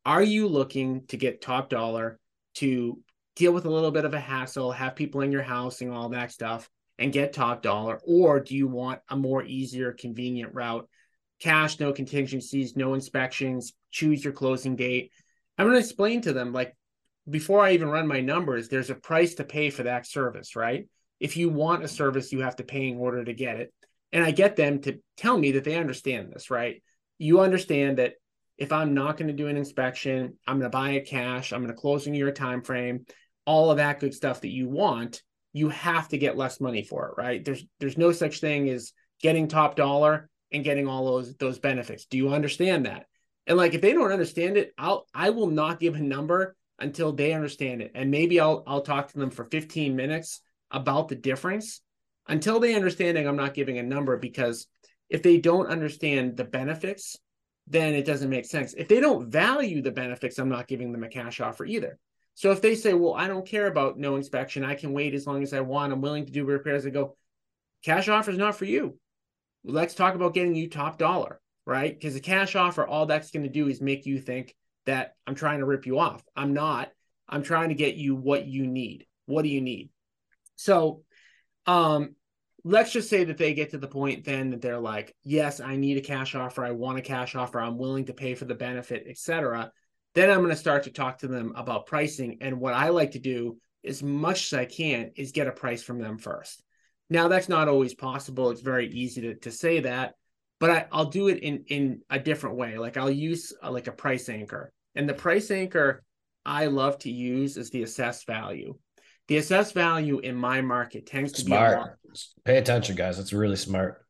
Are 0.06 0.24
you 0.24 0.48
looking 0.48 1.06
to 1.08 1.18
get 1.18 1.42
top 1.42 1.70
dollar 1.70 2.20
to 2.56 3.00
deal 3.36 3.52
with 3.52 3.66
a 3.66 3.70
little 3.70 3.92
bit 3.92 4.06
of 4.06 4.14
a 4.14 4.20
hassle, 4.20 4.72
have 4.72 4.96
people 4.96 5.22
in 5.22 5.32
your 5.32 5.44
house 5.44 5.82
and 5.82 5.94
all 5.94 6.10
that 6.10 6.32
stuff, 6.32 6.68
and 6.98 7.14
get 7.14 7.32
top 7.32 7.62
dollar? 7.62 8.02
Or 8.06 8.40
do 8.40 8.56
you 8.56 8.68
want 8.68 9.02
a 9.10 9.16
more 9.16 9.44
easier, 9.44 9.94
convenient 9.94 10.56
route? 10.56 10.88
Cash, 11.40 11.80
no 11.80 11.94
contingencies, 11.94 12.76
no 12.76 12.96
inspections, 12.96 13.74
choose 13.92 14.24
your 14.24 14.34
closing 14.34 14.76
date. 14.76 15.12
I'm 15.58 15.68
going 15.68 15.76
to 15.76 15.86
explain 15.86 16.22
to 16.22 16.34
them, 16.34 16.54
like, 16.54 16.76
before 17.30 17.62
I 17.62 17.74
even 17.74 17.90
run 17.90 18.08
my 18.08 18.22
numbers, 18.22 18.68
there's 18.68 18.90
a 18.90 18.96
price 18.96 19.36
to 19.36 19.44
pay 19.44 19.70
for 19.70 19.84
that 19.84 20.08
service, 20.08 20.56
right? 20.56 20.88
If 21.20 21.38
you 21.38 21.50
want 21.50 21.84
a 21.84 21.88
service, 21.88 22.32
you 22.32 22.42
have 22.42 22.56
to 22.58 22.64
pay 22.64 22.88
in 22.88 22.98
order 22.98 23.24
to 23.24 23.34
get 23.34 23.60
it. 23.60 23.74
And 24.12 24.24
I 24.24 24.32
get 24.32 24.56
them 24.56 24.82
to 24.82 25.00
tell 25.18 25.38
me 25.38 25.52
that 25.54 25.64
they 25.64 25.76
understand 25.76 26.32
this, 26.32 26.50
right? 26.50 26.82
You 27.18 27.42
understand 27.42 27.98
that 27.98 28.14
if 28.58 28.72
I'm 28.72 28.94
not 28.94 29.18
going 29.18 29.28
to 29.28 29.34
do 29.34 29.48
an 29.48 29.58
inspection, 29.58 30.38
I'm 30.48 30.60
going 30.60 30.70
to 30.72 30.78
buy 30.78 30.92
it 30.92 31.08
cash, 31.08 31.54
I'm 31.54 31.62
going 31.62 31.74
to 31.74 31.80
close 31.80 32.08
in 32.08 32.14
your 32.14 32.32
time 32.32 32.62
frame, 32.62 33.06
all 33.46 33.72
of 33.72 33.78
that 33.78 34.00
good 34.00 34.14
stuff 34.14 34.42
that 34.42 34.50
you 34.50 34.68
want, 34.68 35.22
you 35.54 35.70
have 35.70 36.10
to 36.10 36.18
get 36.18 36.38
less 36.38 36.60
money 36.60 36.84
for 36.84 37.08
it, 37.08 37.14
right? 37.18 37.44
There's 37.44 37.64
there's 37.80 37.98
no 37.98 38.12
such 38.12 38.40
thing 38.40 38.70
as 38.70 38.94
getting 39.22 39.48
top 39.48 39.76
dollar 39.76 40.30
and 40.52 40.64
getting 40.64 40.88
all 40.88 41.06
those 41.06 41.36
those 41.36 41.60
benefits. 41.60 42.06
Do 42.06 42.18
you 42.18 42.30
understand 42.30 42.86
that? 42.86 43.06
And 43.48 43.58
like 43.58 43.74
if 43.74 43.82
they 43.82 43.94
don't 43.94 44.12
understand 44.12 44.58
it, 44.58 44.74
I'll 44.78 45.08
I 45.14 45.32
will 45.32 45.48
not 45.48 45.80
give 45.80 45.96
a 45.96 46.00
number 46.00 46.56
until 46.80 47.12
they 47.12 47.34
understand 47.34 47.82
it. 47.82 47.92
And 47.96 48.12
maybe 48.12 48.40
I'll 48.40 48.64
I'll 48.66 48.82
talk 48.82 49.12
to 49.12 49.20
them 49.20 49.30
for 49.30 49.44
15 49.44 49.96
minutes 49.96 50.42
about 50.72 51.08
the 51.08 51.16
difference. 51.16 51.82
Until 52.28 52.60
they 52.60 52.76
understand 52.76 53.18
it, 53.18 53.26
I'm 53.26 53.36
not 53.36 53.54
giving 53.54 53.78
a 53.78 53.84
number 53.84 54.18
because 54.18 54.68
if 55.10 55.24
they 55.24 55.38
don't 55.38 55.68
understand 55.68 56.38
the 56.38 56.44
benefits, 56.44 57.18
then 57.68 57.94
it 57.94 58.06
doesn't 58.06 58.30
make 58.30 58.46
sense. 58.46 58.74
If 58.74 58.88
they 58.88 59.00
don't 59.00 59.30
value 59.30 59.82
the 59.82 59.92
benefits, 59.92 60.38
I'm 60.38 60.50
not 60.50 60.68
giving 60.68 60.92
them 60.92 61.04
a 61.04 61.10
cash 61.10 61.40
offer 61.40 61.66
either. 61.66 61.98
So 62.36 62.52
if 62.52 62.62
they 62.62 62.76
say, 62.76 62.94
well, 62.94 63.16
I 63.16 63.28
don't 63.28 63.46
care 63.46 63.68
about 63.68 63.98
no 63.98 64.16
inspection, 64.16 64.64
I 64.64 64.76
can 64.76 64.94
wait 64.94 65.14
as 65.14 65.28
long 65.28 65.44
as 65.44 65.54
I 65.54 65.60
want, 65.60 65.92
I'm 65.92 66.02
willing 66.02 66.26
to 66.26 66.32
do 66.32 66.46
repairs, 66.46 66.86
I 66.86 66.90
go, 66.90 67.18
cash 67.84 68.08
offer 68.08 68.32
is 68.32 68.38
not 68.38 68.56
for 68.56 68.66
you. 68.66 68.98
Let's 69.64 69.94
talk 69.94 70.16
about 70.16 70.34
getting 70.34 70.56
you 70.56 70.70
top 70.70 70.98
dollar, 70.98 71.42
right? 71.66 71.94
Because 71.94 72.14
the 72.14 72.22
cash 72.22 72.56
offer, 72.56 72.88
all 72.88 73.08
that's 73.08 73.32
going 73.32 73.44
to 73.44 73.50
do 73.50 73.68
is 73.68 73.82
make 73.82 74.06
you 74.06 74.20
think 74.20 74.56
that 74.90 75.16
I'm 75.26 75.36
trying 75.36 75.60
to 75.60 75.66
rip 75.66 75.86
you 75.86 76.00
off. 76.00 76.24
I'm 76.36 76.54
not. 76.54 76.92
I'm 77.28 77.44
trying 77.44 77.70
to 77.70 77.76
get 77.76 77.96
you 77.96 78.16
what 78.16 78.48
you 78.48 78.66
need. 78.66 79.06
What 79.28 79.44
do 79.44 79.50
you 79.50 79.62
need? 79.62 79.90
So 80.56 81.04
um 81.66 82.16
let's 82.64 82.92
just 82.92 83.10
say 83.10 83.24
that 83.24 83.38
they 83.38 83.54
get 83.54 83.72
to 83.72 83.78
the 83.78 83.88
point 83.88 84.26
then 84.26 84.50
that 84.50 84.62
they're 84.62 84.80
like, 84.80 85.16
yes, 85.24 85.60
I 85.60 85.76
need 85.76 85.98
a 85.98 86.02
cash 86.02 86.36
offer. 86.36 86.64
I 86.64 86.72
want 86.72 87.00
a 87.00 87.02
cash 87.02 87.36
offer. 87.36 87.60
I'm 87.60 87.78
willing 87.78 88.06
to 88.06 88.14
pay 88.14 88.36
for 88.36 88.46
the 88.46 88.56
benefit, 88.56 89.06
etc. 89.08 89.72
Then 90.16 90.30
I'm 90.30 90.40
going 90.40 90.50
to 90.50 90.56
start 90.56 90.84
to 90.84 90.92
talk 90.92 91.20
to 91.20 91.28
them 91.28 91.54
about 91.56 91.86
pricing. 91.86 92.40
And 92.42 92.60
what 92.60 92.74
I 92.74 92.90
like 92.90 93.12
to 93.12 93.20
do, 93.20 93.58
as 93.86 94.04
much 94.04 94.52
as 94.52 94.60
I 94.60 94.66
can, 94.66 95.12
is 95.16 95.32
get 95.32 95.48
a 95.48 95.52
price 95.52 95.84
from 95.84 96.00
them 96.00 96.18
first. 96.18 96.62
Now, 97.10 97.28
that's 97.28 97.50
not 97.50 97.68
always 97.68 97.94
possible. 97.94 98.50
It's 98.50 98.62
very 98.62 98.88
easy 98.88 99.22
to, 99.22 99.36
to 99.36 99.52
say 99.52 99.80
that, 99.82 100.16
but 100.60 100.70
I, 100.70 100.88
I'll 100.92 101.06
do 101.06 101.28
it 101.28 101.40
in, 101.40 101.64
in 101.68 102.02
a 102.10 102.20
different 102.20 102.58
way. 102.58 102.78
Like 102.78 102.98
I'll 102.98 103.10
use 103.10 103.54
a, 103.62 103.72
like 103.72 103.88
a 103.88 103.92
price 103.92 104.30
anchor. 104.30 104.74
And 104.96 105.08
the 105.08 105.14
price 105.14 105.52
anchor 105.52 106.04
I 106.46 106.68
love 106.68 106.98
to 107.00 107.12
use 107.12 107.58
is 107.58 107.70
the 107.70 107.84
assessed 107.84 108.26
value. 108.26 108.76
The 109.28 109.38
assessed 109.38 109.74
value 109.74 110.20
in 110.20 110.36
my 110.36 110.62
market 110.62 111.06
tends 111.06 111.34
to 111.34 111.42
smart. 111.42 111.70
be 111.70 111.76
smart. 111.76 112.00
Pay 112.46 112.58
attention, 112.58 112.96
guys. 112.96 113.18
That's 113.18 113.34
really 113.34 113.56
smart. 113.56 114.04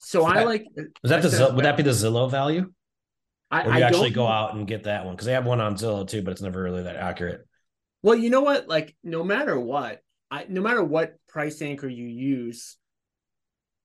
So 0.00 0.24
I 0.24 0.44
like. 0.44 0.66
Was 1.02 1.10
that 1.10 1.22
the 1.22 1.52
would 1.54 1.64
that 1.64 1.76
be 1.76 1.82
the 1.82 1.90
Zillow 1.90 2.30
value? 2.30 2.72
I, 3.50 3.62
or 3.62 3.66
you 3.66 3.72
I 3.72 3.80
actually 3.82 4.10
go 4.10 4.26
out 4.26 4.54
and 4.54 4.66
get 4.66 4.84
that 4.84 5.04
one 5.04 5.14
because 5.14 5.26
they 5.26 5.32
have 5.32 5.46
one 5.46 5.60
on 5.60 5.76
Zillow 5.76 6.06
too, 6.06 6.22
but 6.22 6.32
it's 6.32 6.42
never 6.42 6.60
really 6.60 6.82
that 6.82 6.96
accurate. 6.96 7.46
Well, 8.02 8.16
you 8.16 8.28
know 8.28 8.40
what? 8.40 8.68
Like, 8.68 8.96
no 9.04 9.22
matter 9.22 9.58
what, 9.58 10.00
I, 10.30 10.46
no 10.48 10.60
matter 10.60 10.82
what 10.82 11.14
price 11.28 11.62
anchor 11.62 11.88
you 11.88 12.06
use, 12.06 12.76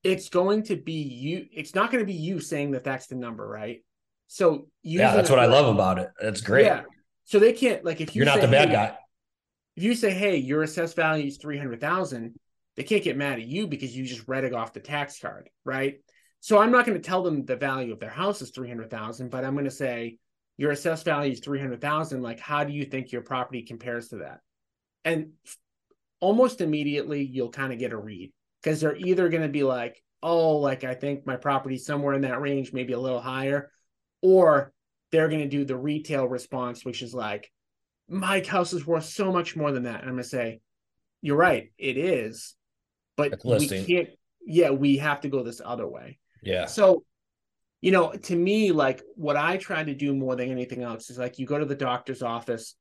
it's 0.04 0.30
going 0.30 0.64
to 0.64 0.76
be 0.76 1.04
you. 1.04 1.46
It's 1.54 1.76
not 1.76 1.92
going 1.92 2.02
to 2.02 2.08
be 2.08 2.18
you 2.18 2.40
saying 2.40 2.72
that 2.72 2.84
that's 2.84 3.08
the 3.08 3.16
number, 3.16 3.48
right? 3.48 3.84
So 4.32 4.68
yeah, 4.84 5.16
that's 5.16 5.30
what 5.30 5.40
I 5.40 5.48
love 5.48 5.74
about 5.74 5.98
it. 5.98 6.12
That's 6.22 6.42
great. 6.42 6.66
Yeah. 6.66 6.84
So 7.26 7.40
they 7.40 7.52
can't 7.52 7.84
like 7.84 8.00
if 8.00 8.16
you 8.16 8.22
are 8.22 8.26
not 8.26 8.42
the 8.42 8.48
bad 8.48 8.70
hey, 8.70 8.76
guy. 8.76 8.98
If 9.76 9.84
you 9.84 9.96
say, 9.96 10.12
"Hey, 10.12 10.38
your 10.38 10.62
assessed 10.62 10.96
value 10.96 11.26
is 11.26 11.38
three 11.38 11.58
hundred 11.58 11.82
thousand, 11.82 12.36
they 12.76 12.84
can't 12.84 13.04
get 13.04 13.18
mad 13.18 13.40
at 13.40 13.46
you 13.48 13.68
because 13.68 13.96
you 13.96 14.06
just 14.06 14.28
read 14.28 14.44
it 14.44 14.54
off 14.54 14.72
the 14.72 14.80
tax 14.80 15.20
card, 15.20 15.50
right? 15.66 16.00
So 16.42 16.60
I'm 16.60 16.72
not 16.72 16.86
going 16.86 16.98
to 16.98 17.06
tell 17.06 17.24
them 17.24 17.44
the 17.44 17.56
value 17.56 17.92
of 17.92 18.00
their 18.00 18.10
house 18.10 18.42
is 18.42 18.52
300,000, 18.52 19.30
but 19.30 19.44
I'm 19.44 19.54
going 19.54 19.66
to 19.66 19.72
say 19.72 20.18
your 20.58 20.72
assessed 20.72 21.04
value 21.04 21.34
is 21.34 21.42
300,000. 21.42 22.22
Like, 22.22 22.40
how 22.40 22.64
do 22.64 22.72
you 22.72 22.86
think 22.86 23.12
your 23.12 23.22
property 23.22 23.64
compares 23.64 24.10
to 24.10 24.18
that? 24.18 24.40
And 25.04 25.32
almost 26.22 26.62
immediately 26.62 27.24
you'll 27.24 27.50
kind 27.50 27.74
of 27.74 27.80
get 27.80 27.92
a 27.92 27.98
read 27.98 28.32
because 28.62 28.80
they're 28.80 28.96
either 28.96 29.28
going 29.28 29.44
to 29.44 29.50
be 29.50 29.64
like, 29.64 30.02
oh, 30.22 30.58
like 30.58 30.84
I 30.84 30.94
think 30.94 31.26
my 31.26 31.36
property's 31.36 31.86
somewhere 31.86 32.14
in 32.14 32.22
that 32.22 32.42
range, 32.42 32.72
maybe 32.72 32.94
a 32.94 33.00
little 33.00 33.22
higher, 33.22 33.72
or 34.22 34.72
they're 35.12 35.30
going 35.30 35.42
to 35.42 35.48
do 35.48 35.66
the 35.66 35.78
retail 35.78 36.28
response, 36.28 36.86
which 36.86 37.02
is 37.02 37.14
like, 37.14 37.52
my 38.08 38.44
house 38.46 38.74
is 38.74 38.86
worth 38.86 39.06
so 39.06 39.32
much 39.32 39.56
more 39.56 39.72
than 39.72 39.84
that. 39.84 40.02
And 40.02 40.10
I'm 40.10 40.16
going 40.16 40.24
to 40.24 40.30
say, 40.30 40.62
you're 41.22 41.38
right, 41.38 41.72
it 41.78 41.98
is, 41.98 42.56
but 43.18 43.34
we 43.44 43.68
can't. 43.68 44.10
Yeah, 44.46 44.72
we 44.72 44.98
have 44.98 45.22
to 45.22 45.30
go 45.30 45.44
this 45.44 45.62
other 45.64 45.88
way. 45.88 46.18
Yeah. 46.42 46.66
So, 46.66 47.04
you 47.82 47.92
know, 47.92 48.12
to 48.14 48.36
me, 48.36 48.72
like 48.72 49.04
what 49.16 49.36
I 49.36 49.58
try 49.58 49.84
to 49.84 49.94
do 49.94 50.16
more 50.16 50.36
than 50.36 50.50
anything 50.50 50.82
else 50.82 51.10
is 51.10 51.18
like 51.18 51.38
you 51.38 51.46
go 51.46 51.60
to 51.60 51.66
the 51.66 51.76
doctor's 51.76 52.24
office, 52.24 52.76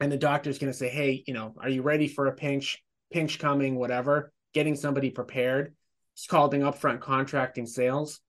and 0.00 0.10
the 0.10 0.16
doctor's 0.16 0.58
going 0.58 0.72
to 0.72 0.78
say, 0.78 0.88
"Hey, 0.88 1.22
you 1.26 1.34
know, 1.34 1.54
are 1.60 1.68
you 1.68 1.82
ready 1.82 2.08
for 2.08 2.26
a 2.26 2.32
pinch? 2.32 2.82
Pinch 3.12 3.38
coming, 3.38 3.76
whatever." 3.76 4.32
Getting 4.54 4.76
somebody 4.76 5.10
prepared. 5.10 5.74
It's 6.14 6.26
called 6.26 6.54
an 6.54 6.62
upfront 6.62 7.00
contracting 7.00 7.66
sales. 7.66 8.20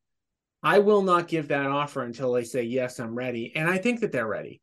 I 0.61 0.79
will 0.79 1.01
not 1.01 1.27
give 1.27 1.47
that 1.49 1.67
offer 1.67 2.03
until 2.03 2.33
they 2.33 2.43
say, 2.43 2.63
yes, 2.63 2.99
I'm 2.99 3.15
ready. 3.15 3.55
And 3.55 3.69
I 3.69 3.77
think 3.77 4.01
that 4.01 4.11
they're 4.11 4.27
ready. 4.27 4.61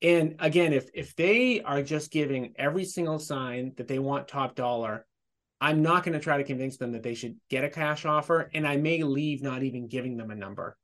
And 0.00 0.36
again, 0.40 0.72
if 0.72 0.90
if 0.94 1.14
they 1.14 1.60
are 1.62 1.82
just 1.82 2.10
giving 2.10 2.54
every 2.56 2.84
single 2.84 3.18
sign 3.18 3.72
that 3.76 3.86
they 3.86 4.00
want 4.00 4.28
top 4.28 4.54
dollar, 4.54 5.06
I'm 5.60 5.82
not 5.82 6.02
going 6.02 6.14
to 6.14 6.20
try 6.20 6.38
to 6.38 6.44
convince 6.44 6.76
them 6.76 6.92
that 6.92 7.04
they 7.04 7.14
should 7.14 7.36
get 7.48 7.64
a 7.64 7.70
cash 7.70 8.04
offer. 8.04 8.50
And 8.52 8.66
I 8.66 8.76
may 8.76 9.02
leave 9.04 9.42
not 9.42 9.62
even 9.62 9.86
giving 9.86 10.16
them 10.16 10.30
a 10.32 10.34
number. 10.34 10.76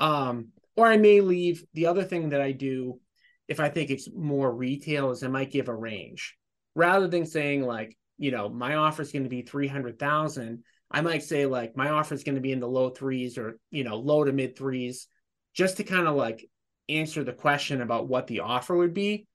Um, 0.00 0.48
or 0.76 0.86
I 0.86 0.98
may 0.98 1.22
leave 1.22 1.64
the 1.74 1.86
other 1.86 2.04
thing 2.04 2.28
that 2.30 2.40
I 2.40 2.52
do 2.52 3.00
if 3.48 3.58
I 3.58 3.70
think 3.70 3.90
it's 3.90 4.08
more 4.14 4.54
retail 4.54 5.10
is 5.10 5.22
I 5.22 5.28
might 5.28 5.50
give 5.50 5.68
a 5.68 5.74
range 5.74 6.36
rather 6.74 7.08
than 7.08 7.24
saying 7.24 7.62
like, 7.62 7.96
you 8.18 8.30
know, 8.30 8.48
my 8.48 8.74
offer 8.74 9.02
is 9.02 9.10
going 9.10 9.22
to 9.24 9.30
be 9.30 9.42
300,000. 9.42 10.62
I 10.90 11.00
might 11.02 11.22
say 11.22 11.46
like 11.46 11.76
my 11.76 11.90
offer 11.90 12.14
is 12.14 12.24
going 12.24 12.36
to 12.36 12.40
be 12.40 12.52
in 12.52 12.60
the 12.60 12.68
low 12.68 12.90
threes 12.90 13.38
or 13.38 13.58
you 13.70 13.84
know 13.84 13.96
low 13.96 14.24
to 14.24 14.32
mid 14.32 14.56
threes, 14.56 15.06
just 15.54 15.76
to 15.78 15.84
kind 15.84 16.06
of 16.06 16.16
like 16.16 16.48
answer 16.88 17.24
the 17.24 17.32
question 17.32 17.80
about 17.82 18.08
what 18.08 18.26
the 18.26 18.40
offer 18.40 18.76
would 18.76 18.94
be, 18.94 19.26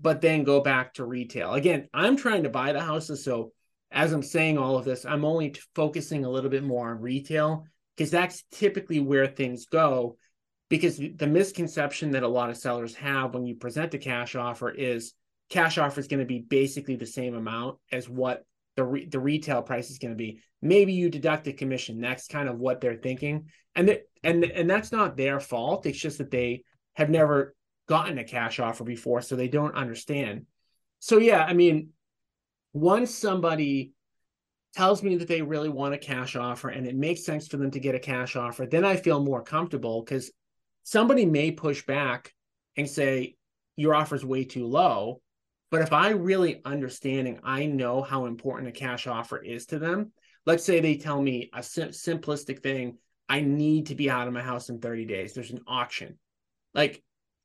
but 0.00 0.20
then 0.20 0.44
go 0.44 0.60
back 0.60 0.94
to 0.94 1.04
retail. 1.04 1.52
Again, 1.54 1.88
I'm 1.92 2.16
trying 2.16 2.44
to 2.44 2.48
buy 2.48 2.72
the 2.72 2.80
houses, 2.80 3.22
so 3.22 3.52
as 3.90 4.12
I'm 4.12 4.22
saying 4.22 4.58
all 4.58 4.76
of 4.76 4.84
this, 4.84 5.04
I'm 5.04 5.24
only 5.24 5.54
focusing 5.74 6.24
a 6.24 6.30
little 6.30 6.50
bit 6.50 6.64
more 6.64 6.90
on 6.90 7.00
retail 7.00 7.66
because 7.96 8.10
that's 8.10 8.44
typically 8.52 9.00
where 9.00 9.26
things 9.26 9.66
go. 9.66 10.16
Because 10.68 10.98
the 10.98 11.28
misconception 11.28 12.10
that 12.12 12.24
a 12.24 12.28
lot 12.28 12.50
of 12.50 12.56
sellers 12.56 12.94
have 12.96 13.34
when 13.34 13.46
you 13.46 13.54
present 13.54 13.94
a 13.94 13.98
cash 13.98 14.34
offer 14.34 14.68
is 14.68 15.14
cash 15.48 15.78
offer 15.78 16.00
is 16.00 16.08
going 16.08 16.20
to 16.20 16.26
be 16.26 16.40
basically 16.40 16.96
the 16.96 17.06
same 17.06 17.36
amount 17.36 17.78
as 17.92 18.08
what 18.08 18.44
the 18.76 18.84
re- 18.84 19.06
the 19.06 19.18
retail 19.18 19.62
price 19.62 19.90
is 19.90 19.98
going 19.98 20.12
to 20.12 20.16
be. 20.16 20.40
Maybe 20.62 20.92
you 20.92 21.10
deduct 21.10 21.48
a 21.48 21.52
commission. 21.52 22.00
That's 22.00 22.28
kind 22.28 22.48
of 22.48 22.58
what 22.58 22.80
they're 22.80 22.96
thinking, 22.96 23.46
and 23.74 23.98
and 24.22 24.44
and 24.44 24.70
that's 24.70 24.92
not 24.92 25.16
their 25.16 25.40
fault. 25.40 25.86
It's 25.86 25.98
just 25.98 26.18
that 26.18 26.30
they 26.30 26.62
have 26.94 27.10
never 27.10 27.54
gotten 27.88 28.18
a 28.18 28.24
cash 28.24 28.60
offer 28.60 28.84
before, 28.84 29.22
so 29.22 29.36
they 29.36 29.48
don't 29.48 29.74
understand. 29.74 30.46
So 30.98 31.18
yeah, 31.18 31.44
I 31.44 31.52
mean, 31.52 31.90
once 32.72 33.14
somebody 33.14 33.92
tells 34.74 35.02
me 35.02 35.16
that 35.16 35.28
they 35.28 35.40
really 35.40 35.70
want 35.70 35.94
a 35.94 35.98
cash 35.98 36.36
offer 36.36 36.68
and 36.68 36.86
it 36.86 36.94
makes 36.94 37.24
sense 37.24 37.48
for 37.48 37.56
them 37.56 37.70
to 37.70 37.80
get 37.80 37.94
a 37.94 38.00
cash 38.00 38.36
offer, 38.36 38.66
then 38.66 38.84
I 38.84 38.96
feel 38.96 39.24
more 39.24 39.42
comfortable 39.42 40.02
because 40.02 40.30
somebody 40.82 41.24
may 41.24 41.50
push 41.50 41.84
back 41.86 42.34
and 42.76 42.88
say 42.88 43.36
your 43.76 43.94
offer 43.94 44.14
is 44.14 44.24
way 44.24 44.44
too 44.44 44.66
low 44.66 45.22
but 45.70 45.82
if 45.82 45.92
I 45.92 46.10
really 46.10 46.60
understanding, 46.64 47.40
I 47.42 47.66
know 47.66 48.02
how 48.02 48.26
important 48.26 48.68
a 48.68 48.72
cash 48.72 49.06
offer 49.06 49.38
is 49.38 49.66
to 49.66 49.78
them. 49.78 50.12
Let's 50.44 50.64
say 50.64 50.80
they 50.80 50.96
tell 50.96 51.20
me 51.20 51.50
a 51.52 51.62
sim- 51.62 51.88
simplistic 51.88 52.62
thing 52.62 52.98
I 53.28 53.40
need 53.40 53.86
to 53.86 53.96
be 53.96 54.08
out 54.08 54.28
of 54.28 54.34
my 54.34 54.42
house 54.42 54.68
in 54.68 54.80
30 54.80 55.04
days. 55.06 55.34
There's 55.34 55.50
an 55.50 55.62
auction. 55.66 56.18
Like, 56.74 57.02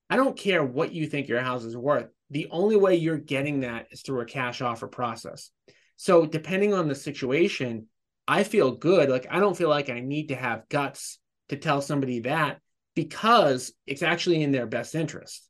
I 0.10 0.18
don't 0.18 0.38
care 0.38 0.64
what 0.64 0.94
you 0.94 1.08
think 1.08 1.28
your 1.28 1.42
house 1.42 1.64
is 1.64 1.76
worth. 1.76 2.10
The 2.30 2.48
only 2.52 2.76
way 2.76 2.96
you're 2.96 3.18
getting 3.18 3.62
that 3.62 3.88
is 3.92 4.02
through 4.02 4.22
a 4.22 4.26
cash 4.26 4.62
offer 4.62 4.88
process. 4.88 5.50
So, 5.96 6.26
depending 6.26 6.74
on 6.74 6.88
the 6.88 6.96
situation, 6.96 7.88
I 8.28 8.44
feel 8.44 8.72
good. 8.72 9.10
Like, 9.10 9.28
I 9.32 9.40
don't 9.40 9.58
feel 9.58 9.70
like 9.70 9.90
I 9.90 10.00
need 10.00 10.28
to 10.28 10.36
have 10.36 10.70
guts 10.70 11.18
to 11.50 11.58
tell 11.58 11.82
somebody 11.82 12.20
that 12.22 12.60
because 12.96 13.74
it's 13.88 14.04
actually 14.04 14.44
in 14.44 14.52
their 14.52 14.68
best 14.68 14.94
interest 14.94 15.48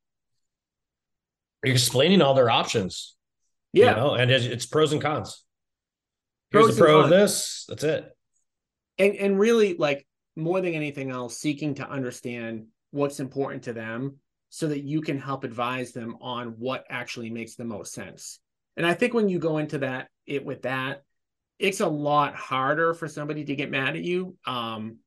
explaining 1.63 2.21
all 2.21 2.33
their 2.33 2.49
options. 2.49 3.15
Yeah. 3.73 3.91
You 3.91 3.95
know, 3.95 4.13
and 4.15 4.31
it's 4.31 4.65
pros 4.65 4.91
and 4.91 5.01
cons. 5.01 5.43
Here's 6.51 6.65
pros 6.65 6.75
the 6.75 6.83
pro 6.83 6.99
of 7.01 7.09
this. 7.09 7.65
That's 7.69 7.83
it. 7.83 8.05
And 8.97 9.15
and 9.15 9.39
really 9.39 9.75
like 9.75 10.05
more 10.35 10.61
than 10.61 10.73
anything 10.73 11.11
else, 11.11 11.37
seeking 11.37 11.75
to 11.75 11.89
understand 11.89 12.67
what's 12.91 13.19
important 13.19 13.63
to 13.63 13.73
them 13.73 14.17
so 14.49 14.67
that 14.67 14.83
you 14.83 15.01
can 15.01 15.17
help 15.17 15.45
advise 15.45 15.93
them 15.93 16.17
on 16.19 16.55
what 16.59 16.85
actually 16.89 17.29
makes 17.29 17.55
the 17.55 17.63
most 17.63 17.93
sense. 17.93 18.39
And 18.75 18.85
I 18.85 18.93
think 18.93 19.13
when 19.13 19.29
you 19.29 19.39
go 19.39 19.57
into 19.57 19.79
that 19.79 20.09
it 20.25 20.45
with 20.45 20.63
that, 20.63 21.03
it's 21.57 21.79
a 21.79 21.87
lot 21.87 22.35
harder 22.35 22.93
for 22.93 23.07
somebody 23.07 23.45
to 23.45 23.55
get 23.55 23.71
mad 23.71 23.95
at 23.95 24.03
you 24.03 24.35
um, 24.45 24.97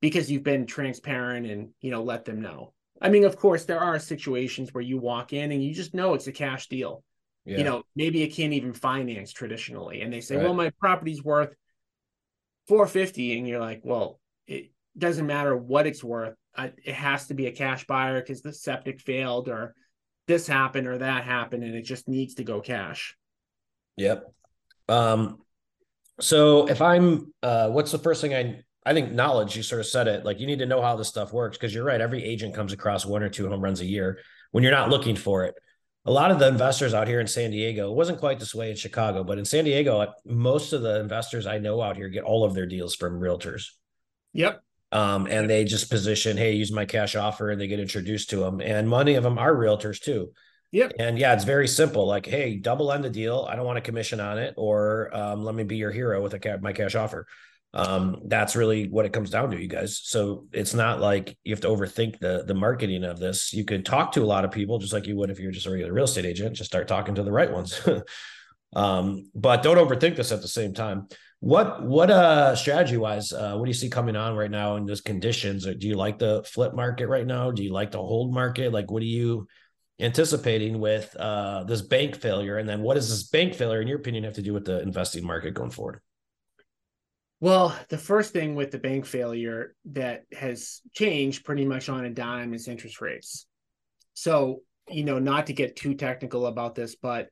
because 0.00 0.30
you've 0.30 0.42
been 0.42 0.66
transparent 0.66 1.46
and 1.46 1.70
you 1.80 1.90
know 1.90 2.02
let 2.02 2.24
them 2.24 2.40
know. 2.40 2.72
I 3.04 3.10
mean, 3.10 3.24
of 3.24 3.36
course, 3.36 3.66
there 3.66 3.80
are 3.80 3.98
situations 3.98 4.72
where 4.72 4.82
you 4.82 4.96
walk 4.96 5.34
in 5.34 5.52
and 5.52 5.62
you 5.62 5.74
just 5.74 5.92
know 5.92 6.14
it's 6.14 6.26
a 6.26 6.32
cash 6.32 6.68
deal. 6.68 7.04
Yeah. 7.44 7.58
You 7.58 7.64
know, 7.64 7.82
maybe 7.94 8.22
it 8.22 8.28
can't 8.28 8.54
even 8.54 8.72
finance 8.72 9.30
traditionally, 9.30 10.00
and 10.00 10.10
they 10.10 10.22
say, 10.22 10.36
right. 10.36 10.44
"Well, 10.44 10.54
my 10.54 10.70
property's 10.80 11.22
worth 11.22 11.54
450," 12.68 13.36
and 13.36 13.46
you're 13.46 13.60
like, 13.60 13.82
"Well, 13.84 14.18
it 14.46 14.72
doesn't 14.96 15.26
matter 15.26 15.54
what 15.54 15.86
it's 15.86 16.02
worth. 16.02 16.34
it 16.56 16.94
has 16.94 17.26
to 17.26 17.34
be 17.34 17.46
a 17.46 17.52
cash 17.52 17.84
buyer 17.86 18.20
because 18.20 18.40
the 18.40 18.52
septic 18.52 19.00
failed, 19.00 19.48
or 19.48 19.74
this 20.26 20.46
happened, 20.46 20.86
or 20.86 20.98
that 20.98 21.24
happened, 21.24 21.64
and 21.64 21.74
it 21.74 21.82
just 21.82 22.08
needs 22.08 22.36
to 22.36 22.44
go 22.44 22.62
cash." 22.62 23.14
Yep. 23.98 24.32
Um. 24.88 25.42
So 26.20 26.70
if 26.70 26.80
I'm, 26.80 27.34
uh, 27.42 27.68
what's 27.68 27.92
the 27.92 27.98
first 27.98 28.22
thing 28.22 28.34
I 28.34 28.62
I 28.86 28.92
think 28.92 29.12
knowledge, 29.12 29.56
you 29.56 29.62
sort 29.62 29.80
of 29.80 29.86
said 29.86 30.08
it, 30.08 30.24
like 30.24 30.40
you 30.40 30.46
need 30.46 30.58
to 30.58 30.66
know 30.66 30.82
how 30.82 30.96
this 30.96 31.08
stuff 31.08 31.32
works 31.32 31.56
because 31.56 31.74
you're 31.74 31.84
right. 31.84 32.00
Every 32.00 32.22
agent 32.22 32.54
comes 32.54 32.72
across 32.72 33.06
one 33.06 33.22
or 33.22 33.30
two 33.30 33.48
home 33.48 33.62
runs 33.62 33.80
a 33.80 33.86
year 33.86 34.18
when 34.50 34.62
you're 34.62 34.72
not 34.72 34.90
looking 34.90 35.16
for 35.16 35.44
it. 35.44 35.54
A 36.06 36.12
lot 36.12 36.30
of 36.30 36.38
the 36.38 36.48
investors 36.48 36.92
out 36.92 37.08
here 37.08 37.18
in 37.18 37.26
San 37.26 37.50
Diego, 37.50 37.90
it 37.90 37.96
wasn't 37.96 38.18
quite 38.18 38.38
this 38.38 38.54
way 38.54 38.70
in 38.70 38.76
Chicago, 38.76 39.24
but 39.24 39.38
in 39.38 39.46
San 39.46 39.64
Diego, 39.64 40.12
most 40.26 40.74
of 40.74 40.82
the 40.82 41.00
investors 41.00 41.46
I 41.46 41.56
know 41.56 41.80
out 41.80 41.96
here 41.96 42.10
get 42.10 42.24
all 42.24 42.44
of 42.44 42.52
their 42.52 42.66
deals 42.66 42.94
from 42.94 43.18
realtors. 43.18 43.68
Yep. 44.34 44.62
Um, 44.92 45.26
and 45.26 45.48
they 45.48 45.64
just 45.64 45.90
position, 45.90 46.36
hey, 46.36 46.52
use 46.52 46.70
my 46.70 46.84
cash 46.84 47.16
offer, 47.16 47.50
and 47.50 47.58
they 47.58 47.66
get 47.66 47.80
introduced 47.80 48.30
to 48.30 48.36
them. 48.36 48.60
And 48.60 48.88
many 48.88 49.14
of 49.14 49.22
them 49.22 49.38
are 49.38 49.54
realtors 49.54 49.98
too. 49.98 50.32
Yep. 50.72 50.92
And 50.98 51.18
yeah, 51.18 51.32
it's 51.32 51.44
very 51.44 51.68
simple. 51.68 52.06
Like, 52.06 52.26
hey, 52.26 52.56
double 52.56 52.92
end 52.92 53.02
the 53.02 53.10
deal. 53.10 53.46
I 53.48 53.56
don't 53.56 53.64
want 53.64 53.78
a 53.78 53.80
commission 53.80 54.20
on 54.20 54.38
it, 54.38 54.54
or 54.58 55.14
um, 55.16 55.42
let 55.42 55.54
me 55.54 55.64
be 55.64 55.76
your 55.76 55.90
hero 55.90 56.22
with 56.22 56.34
a 56.34 56.38
ca- 56.38 56.58
my 56.60 56.74
cash 56.74 56.94
offer 56.96 57.26
um, 57.74 58.20
that's 58.26 58.54
really 58.54 58.88
what 58.88 59.04
it 59.04 59.12
comes 59.12 59.30
down 59.30 59.50
to 59.50 59.60
you 59.60 59.66
guys. 59.66 60.00
So 60.02 60.46
it's 60.52 60.74
not 60.74 61.00
like 61.00 61.36
you 61.42 61.52
have 61.52 61.60
to 61.62 61.68
overthink 61.68 62.20
the 62.20 62.44
the 62.46 62.54
marketing 62.54 63.02
of 63.02 63.18
this. 63.18 63.52
You 63.52 63.64
could 63.64 63.84
talk 63.84 64.12
to 64.12 64.22
a 64.22 64.24
lot 64.24 64.44
of 64.44 64.52
people 64.52 64.78
just 64.78 64.92
like 64.92 65.06
you 65.06 65.16
would 65.16 65.28
if 65.28 65.40
you're 65.40 65.50
just 65.50 65.66
a 65.66 65.70
regular 65.70 65.92
real 65.92 66.04
estate 66.04 66.24
agent. 66.24 66.54
Just 66.54 66.70
start 66.70 66.86
talking 66.86 67.16
to 67.16 67.24
the 67.24 67.32
right 67.32 67.52
ones. 67.52 67.80
Um, 68.76 69.30
but 69.36 69.62
don't 69.62 69.76
overthink 69.76 70.16
this 70.16 70.32
at 70.32 70.42
the 70.42 70.48
same 70.48 70.74
time. 70.74 71.06
What 71.38 71.84
what 71.84 72.10
uh 72.10 72.56
strategy 72.56 72.96
wise 72.96 73.32
uh 73.32 73.54
what 73.54 73.66
do 73.66 73.70
you 73.70 73.74
see 73.74 73.88
coming 73.88 74.16
on 74.16 74.34
right 74.34 74.50
now 74.50 74.74
in 74.74 74.84
those 74.84 75.00
conditions? 75.00 75.64
Do 75.64 75.86
you 75.86 75.94
like 75.94 76.18
the 76.18 76.42
flip 76.42 76.74
market 76.74 77.06
right 77.06 77.24
now? 77.24 77.52
Do 77.52 77.62
you 77.62 77.72
like 77.72 77.92
the 77.92 77.98
hold 77.98 78.34
market? 78.34 78.72
Like 78.72 78.90
what 78.90 79.00
are 79.00 79.06
you 79.06 79.46
anticipating 80.00 80.80
with 80.80 81.14
uh 81.16 81.62
this 81.64 81.82
bank 81.82 82.16
failure? 82.16 82.58
And 82.58 82.68
then 82.68 82.80
what 82.80 82.94
does 82.94 83.10
this 83.10 83.28
bank 83.28 83.54
failure 83.54 83.80
in 83.80 83.86
your 83.86 83.98
opinion 83.98 84.24
have 84.24 84.34
to 84.34 84.42
do 84.42 84.52
with 84.52 84.64
the 84.64 84.80
investing 84.82 85.24
market 85.24 85.54
going 85.54 85.70
forward 85.70 86.00
well, 87.40 87.76
the 87.88 87.98
first 87.98 88.32
thing 88.32 88.54
with 88.54 88.70
the 88.70 88.78
bank 88.78 89.06
failure 89.06 89.74
that 89.86 90.24
has 90.32 90.80
changed 90.92 91.44
pretty 91.44 91.64
much 91.64 91.88
on 91.88 92.04
a 92.04 92.10
dime 92.10 92.54
is 92.54 92.68
interest 92.68 93.00
rates. 93.00 93.46
So, 94.14 94.60
you 94.88 95.04
know, 95.04 95.18
not 95.18 95.46
to 95.46 95.52
get 95.52 95.76
too 95.76 95.94
technical 95.94 96.46
about 96.46 96.74
this, 96.74 96.94
but 96.94 97.28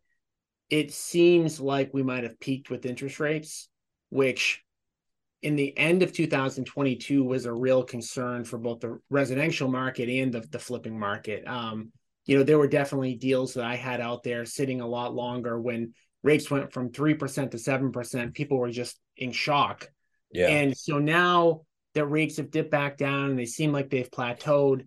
it 0.71 0.93
seems 0.93 1.61
like 1.61 1.91
we 1.93 2.03
might 2.03 2.25
have 2.25 2.41
peaked 2.41 2.71
with 2.71 2.87
interest 2.87 3.21
rates, 3.21 3.69
which 4.11 4.63
in 5.43 5.57
the 5.57 5.77
end 5.77 6.03
of 6.03 6.13
2022 6.13 7.23
was 7.23 7.47
a 7.47 7.53
real 7.53 7.83
concern 7.83 8.45
for 8.45 8.59
both 8.59 8.81
the 8.81 8.99
residential 9.11 9.69
market 9.69 10.09
and 10.09 10.33
the, 10.33 10.41
the 10.41 10.59
flipping 10.59 10.99
market. 10.99 11.47
Um, 11.47 11.93
you 12.25 12.37
know, 12.37 12.45
there 12.45 12.59
were 12.59 12.69
definitely 12.69 13.17
deals 13.17 13.55
that 13.55 13.65
I 13.65 13.75
had 13.75 14.01
out 14.01 14.23
there 14.23 14.45
sitting 14.45 14.81
a 14.81 14.87
lot 14.87 15.15
longer 15.15 15.61
when 15.61 15.95
rates 16.23 16.51
went 16.51 16.73
from 16.73 16.91
3% 16.91 17.51
to 17.51 17.57
7%, 17.57 18.35
people 18.35 18.59
were 18.59 18.71
just 18.71 18.99
in 19.23 19.33
shock. 19.33 19.89
Yeah. 20.33 20.49
And 20.49 20.77
so 20.77 20.99
now 20.99 21.63
the 21.95 22.07
rates 22.07 22.39
have 22.39 22.51
dipped 22.51 22.71
back 22.71 22.97
down 22.97 23.31
and 23.31 23.39
they 23.39 23.47
seem 23.47 23.73
like 23.73 23.91
they've 23.91 24.11
plateaued. 24.11 24.87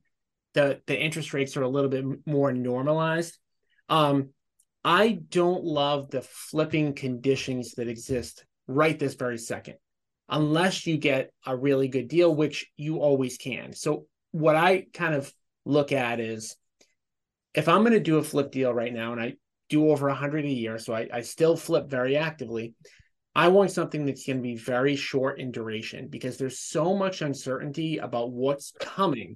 The 0.54 0.82
the 0.88 1.00
interest 1.00 1.34
rates 1.34 1.58
are 1.58 1.63
a 1.63 1.69
little 1.69 1.89
bit 1.89 2.06
more 2.26 2.52
normalized. 2.52 3.38
Um, 3.89 4.30
I 4.84 5.19
don't 5.30 5.63
love 5.63 6.10
the 6.10 6.21
flipping 6.21 6.93
conditions 6.93 7.74
that 7.74 7.88
exist 7.88 8.45
right 8.67 8.98
this 8.98 9.15
very 9.15 9.38
second, 9.38 9.76
unless 10.30 10.88
you 10.88 10.98
get 10.98 11.32
a 11.45 11.56
really 11.56 11.88
good 11.88 12.08
deal, 12.08 12.34
which 12.34 12.67
you 12.78 13.00
always 13.00 13.38
can. 13.38 13.74
So 13.74 14.08
what 14.32 14.56
I 14.56 14.86
kind 14.93 15.13
of 15.13 15.32
look 15.65 15.91
at 15.91 16.19
is 16.19 16.56
if 17.54 17.67
I'm 17.67 17.82
going 17.82 17.93
to 17.93 18.00
do 18.00 18.17
a 18.17 18.24
flip 18.24 18.52
deal 18.52 18.74
right 18.74 18.93
now 18.93 19.12
and 19.12 19.21
I 19.21 19.34
do 19.69 19.89
over 19.89 20.08
100 20.08 20.45
a 20.45 20.50
year. 20.50 20.78
So 20.78 20.93
I, 20.93 21.08
I 21.12 21.21
still 21.21 21.56
flip 21.56 21.89
very 21.89 22.17
actively. 22.17 22.74
I 23.36 23.50
want 23.50 23.71
something 23.71 24.06
that's 24.06 24.26
going 24.26 24.38
to 24.38 24.43
be 24.43 24.56
very 24.56 24.95
short 24.95 25.39
in 25.39 25.52
duration 25.52 26.08
because 26.08 26.38
there's 26.38 26.60
so 26.60 26.95
much 26.95 27.21
uncertainty 27.21 27.98
about 27.98 28.32
what's 28.32 28.71
coming 28.80 29.36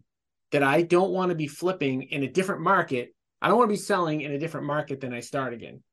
that 0.52 0.64
I 0.64 0.84
don't 0.84 1.12
want 1.12 1.30
to 1.30 1.36
be 1.36 1.48
flipping 1.48 2.04
in 2.04 2.24
a 2.24 2.32
different 2.32 2.62
market. 2.62 3.14
I 3.42 3.50
don't 3.50 3.58
want 3.58 3.70
to 3.70 3.74
be 3.74 3.82
selling 3.82 4.22
in 4.22 4.32
a 4.32 4.40
different 4.40 4.68
market 4.68 5.02
than 5.02 5.14
I 5.14 5.20
started 5.20 5.62
in. 5.62 5.84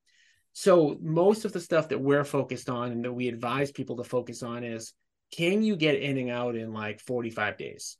So 0.53 0.97
most 1.03 1.45
of 1.45 1.53
the 1.53 1.61
stuff 1.61 1.89
that 1.89 2.01
we're 2.01 2.25
focused 2.25 2.71
on 2.71 2.93
and 2.93 3.05
that 3.05 3.13
we 3.13 3.29
advise 3.29 3.73
people 3.73 3.97
to 3.97 4.05
focus 4.05 4.43
on 4.43 4.63
is 4.63 4.95
can 5.33 5.63
you 5.63 5.75
get 5.75 6.01
in 6.01 6.17
and 6.17 6.31
out 6.31 6.55
in 6.55 6.73
like 6.73 7.01
45 7.01 7.59
days? 7.59 7.97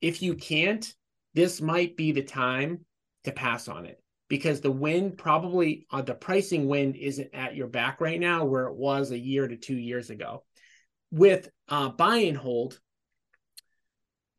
If 0.00 0.22
you 0.22 0.34
can't, 0.34 0.90
this 1.34 1.60
might 1.60 1.96
be 1.96 2.12
the 2.12 2.22
time 2.22 2.86
to 3.24 3.32
pass 3.32 3.68
on 3.68 3.84
it 3.84 4.00
because 4.30 4.60
the 4.60 4.70
wind 4.70 5.18
probably 5.18 5.86
uh, 5.90 6.00
the 6.00 6.14
pricing 6.14 6.68
wind 6.68 6.96
isn't 6.96 7.34
at 7.34 7.56
your 7.56 7.66
back 7.66 8.00
right 8.00 8.20
now 8.20 8.44
where 8.44 8.68
it 8.68 8.76
was 8.76 9.10
a 9.10 9.18
year 9.18 9.46
to 9.46 9.56
two 9.56 9.76
years 9.76 10.08
ago. 10.08 10.44
With 11.10 11.50
uh, 11.68 11.88
buy 11.90 12.18
and 12.18 12.36
hold, 12.36 12.78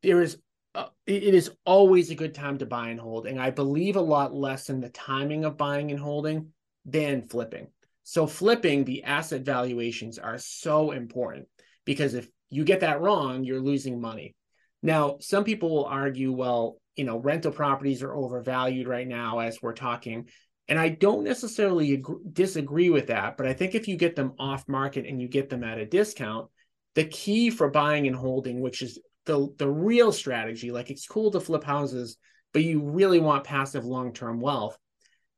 there 0.01 0.21
is 0.21 0.37
uh, 0.73 0.87
it 1.05 1.35
is 1.35 1.51
always 1.65 2.09
a 2.09 2.15
good 2.15 2.33
time 2.33 2.57
to 2.59 2.65
buy 2.65 2.87
and 2.87 2.99
hold, 2.99 3.27
and 3.27 3.39
I 3.39 3.51
believe 3.51 3.97
a 3.97 4.01
lot 4.01 4.33
less 4.33 4.69
in 4.69 4.79
the 4.79 4.89
timing 4.89 5.43
of 5.43 5.57
buying 5.57 5.91
and 5.91 5.99
holding 5.99 6.53
than 6.85 7.27
flipping. 7.27 7.67
So 8.03 8.25
flipping 8.25 8.85
the 8.85 9.03
asset 9.03 9.41
valuations 9.41 10.17
are 10.17 10.37
so 10.37 10.91
important 10.91 11.47
because 11.85 12.13
if 12.13 12.29
you 12.49 12.63
get 12.63 12.79
that 12.79 13.01
wrong, 13.01 13.43
you're 13.43 13.59
losing 13.59 13.99
money. 13.99 14.35
Now, 14.81 15.17
some 15.19 15.43
people 15.43 15.69
will 15.69 15.85
argue, 15.85 16.31
well, 16.31 16.80
you 16.95 17.03
know 17.03 17.17
rental 17.17 17.51
properties 17.51 18.03
are 18.03 18.15
overvalued 18.15 18.87
right 18.87 19.07
now 19.07 19.39
as 19.39 19.61
we're 19.61 19.73
talking. 19.73 20.27
And 20.67 20.79
i 20.79 20.87
don't 20.87 21.25
necessarily 21.25 21.93
agree, 21.95 22.23
disagree 22.31 22.89
with 22.89 23.07
that 23.07 23.35
but 23.35 23.45
i 23.45 23.51
think 23.51 23.75
if 23.75 23.89
you 23.89 23.97
get 23.97 24.15
them 24.15 24.33
off 24.39 24.69
market 24.69 25.05
and 25.05 25.21
you 25.21 25.27
get 25.27 25.49
them 25.49 25.65
at 25.65 25.79
a 25.79 25.85
discount 25.85 26.47
the 26.95 27.03
key 27.03 27.49
for 27.49 27.69
buying 27.69 28.07
and 28.07 28.15
holding 28.15 28.61
which 28.61 28.81
is 28.81 28.97
the 29.25 29.49
the 29.57 29.67
real 29.67 30.13
strategy 30.13 30.71
like 30.71 30.89
it's 30.89 31.07
cool 31.07 31.29
to 31.31 31.41
flip 31.41 31.63
houses 31.63 32.17
but 32.53 32.63
you 32.63 32.81
really 32.81 33.19
want 33.19 33.43
passive 33.43 33.85
long-term 33.85 34.39
wealth. 34.39 34.77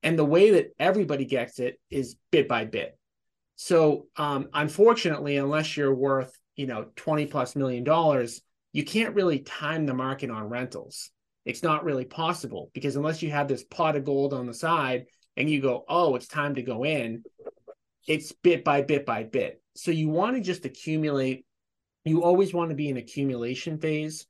And 0.01 0.17
the 0.17 0.25
way 0.25 0.51
that 0.51 0.73
everybody 0.79 1.25
gets 1.25 1.59
it 1.59 1.79
is 1.89 2.15
bit 2.31 2.47
by 2.47 2.65
bit. 2.65 2.97
So 3.55 4.07
um, 4.17 4.49
unfortunately 4.53 5.37
unless 5.37 5.77
you're 5.77 5.93
worth 5.93 6.37
you 6.55 6.67
know 6.67 6.87
20 6.95 7.27
plus 7.27 7.55
million 7.55 7.83
dollars 7.83 8.41
you 8.73 8.83
can't 8.83 9.15
really 9.15 9.39
time 9.39 9.85
the 9.85 9.93
market 9.93 10.29
on 10.29 10.49
rentals 10.49 11.09
it's 11.45 11.63
not 11.63 11.83
really 11.83 12.05
possible 12.05 12.71
because 12.73 12.95
unless 12.95 13.21
you 13.21 13.31
have 13.31 13.47
this 13.47 13.63
pot 13.63 13.95
of 13.95 14.05
gold 14.05 14.33
on 14.33 14.45
the 14.45 14.53
side 14.53 15.05
and 15.35 15.49
you 15.49 15.61
go, 15.61 15.83
oh, 15.89 16.15
it's 16.15 16.27
time 16.27 16.55
to 16.55 16.61
go 16.61 16.85
in, 16.85 17.23
it's 18.07 18.31
bit 18.31 18.63
by 18.63 18.81
bit 18.81 19.05
by 19.05 19.23
bit. 19.23 19.61
So 19.75 19.91
you 19.91 20.09
want 20.09 20.35
to 20.35 20.41
just 20.41 20.65
accumulate. 20.65 21.45
You 22.05 22.23
always 22.23 22.53
want 22.53 22.69
to 22.69 22.75
be 22.75 22.89
in 22.89 22.97
accumulation 22.97 23.79
phase 23.79 24.25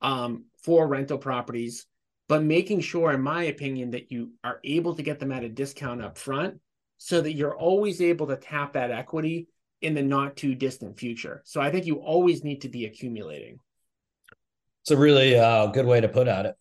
um, 0.00 0.44
for 0.62 0.88
rental 0.88 1.18
properties, 1.18 1.86
but 2.28 2.42
making 2.42 2.80
sure, 2.80 3.12
in 3.12 3.20
my 3.20 3.44
opinion, 3.44 3.90
that 3.90 4.10
you 4.10 4.32
are 4.42 4.60
able 4.64 4.94
to 4.94 5.02
get 5.02 5.18
them 5.18 5.32
at 5.32 5.44
a 5.44 5.48
discount 5.48 6.02
up 6.02 6.16
front 6.16 6.58
so 6.96 7.20
that 7.20 7.34
you're 7.34 7.56
always 7.56 8.00
able 8.00 8.26
to 8.26 8.36
tap 8.36 8.72
that 8.72 8.90
equity 8.90 9.48
in 9.80 9.94
the 9.94 10.02
not 10.02 10.36
too 10.36 10.54
distant 10.54 10.98
future. 10.98 11.42
So 11.44 11.60
I 11.60 11.70
think 11.70 11.86
you 11.86 11.96
always 11.96 12.44
need 12.44 12.62
to 12.62 12.68
be 12.68 12.86
accumulating. 12.86 13.58
It's 14.88 14.94
a 14.94 14.96
really 14.96 15.38
uh, 15.38 15.66
good 15.66 15.84
way 15.84 16.00
to 16.00 16.08
put 16.08 16.28
at 16.28 16.46
it. 16.46 16.54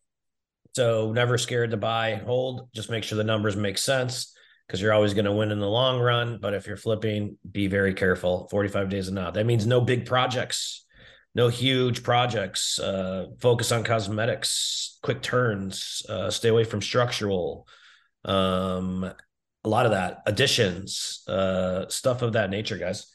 So 0.75 1.13
never 1.13 1.37
scared 1.37 1.71
to 1.71 1.77
buy, 1.77 2.15
hold. 2.15 2.67
Just 2.75 2.89
make 2.89 3.05
sure 3.05 3.15
the 3.15 3.23
numbers 3.23 3.55
make 3.55 3.77
sense 3.77 4.35
because 4.67 4.81
you're 4.81 4.91
always 4.91 5.13
going 5.13 5.23
to 5.23 5.31
win 5.31 5.49
in 5.49 5.61
the 5.61 5.69
long 5.69 5.97
run. 6.01 6.37
But 6.41 6.53
if 6.53 6.67
you're 6.67 6.75
flipping, 6.75 7.37
be 7.49 7.67
very 7.67 7.93
careful. 7.93 8.49
45 8.51 8.89
days 8.89 9.07
and 9.07 9.17
out. 9.17 9.35
That 9.35 9.45
means 9.45 9.65
no 9.65 9.79
big 9.79 10.05
projects, 10.05 10.85
no 11.35 11.47
huge 11.47 12.03
projects. 12.03 12.79
Uh, 12.79 13.27
focus 13.39 13.71
on 13.71 13.85
cosmetics, 13.85 14.99
quick 15.03 15.21
turns. 15.21 16.01
Uh, 16.09 16.29
stay 16.29 16.49
away 16.49 16.65
from 16.65 16.81
structural. 16.81 17.65
Um, 18.25 19.09
a 19.63 19.69
lot 19.69 19.85
of 19.85 19.93
that 19.93 20.17
additions, 20.25 21.23
uh, 21.29 21.87
stuff 21.87 22.23
of 22.23 22.33
that 22.33 22.49
nature, 22.49 22.77
guys. 22.77 23.09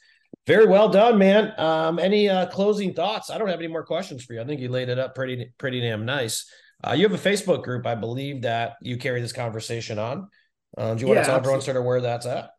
Very 0.47 0.67
well 0.67 0.89
done, 0.89 1.19
man. 1.19 1.53
Um, 1.59 1.99
any 1.99 2.29
uh, 2.29 2.47
closing 2.47 2.95
thoughts? 2.95 3.31
I 3.31 3.39
don't 3.39 3.49
have 3.49 3.61
any 3.61 3.69
more 3.69 3.85
questions 3.85 4.25
for 4.25 4.35
you. 4.35 4.41
I 4.41 4.45
think 4.45 4.61
you 4.61 4.69
laid 4.69 4.89
it 4.89 4.99
up 4.99 5.15
pretty 5.15 5.53
pretty 5.59 5.81
damn 5.81 6.05
nice. 6.05 6.51
Uh, 6.85 6.93
you 6.93 7.09
have 7.09 7.13
a 7.13 7.29
Facebook 7.31 7.63
group, 7.63 7.87
I 7.87 7.95
believe, 7.95 8.43
that 8.43 8.75
you 8.81 8.97
carry 8.97 9.21
this 9.21 9.33
conversation 9.33 10.01
on. 10.01 10.29
Uh, 10.77 10.95
do 10.95 11.03
you 11.03 11.07
want 11.07 11.19
yeah, 11.19 11.23
to 11.23 11.27
tell 11.27 11.37
absolutely. 11.37 11.37
everyone 11.37 11.61
sort 11.61 11.77
of 11.77 11.85
where 11.85 12.01
that's 12.01 12.27
at? 12.27 12.51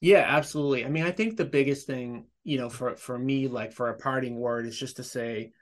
Yeah, 0.00 0.24
absolutely. 0.26 0.86
I 0.86 0.88
mean, 0.88 1.04
I 1.04 1.10
think 1.10 1.36
the 1.36 1.44
biggest 1.44 1.86
thing, 1.86 2.26
you 2.42 2.58
know, 2.58 2.70
for 2.70 2.96
for 2.96 3.18
me, 3.18 3.48
like 3.48 3.72
for 3.72 3.90
a 3.90 3.98
parting 3.98 4.36
word, 4.36 4.66
is 4.66 4.78
just 4.78 4.96
to 4.96 5.02
say, 5.02 5.52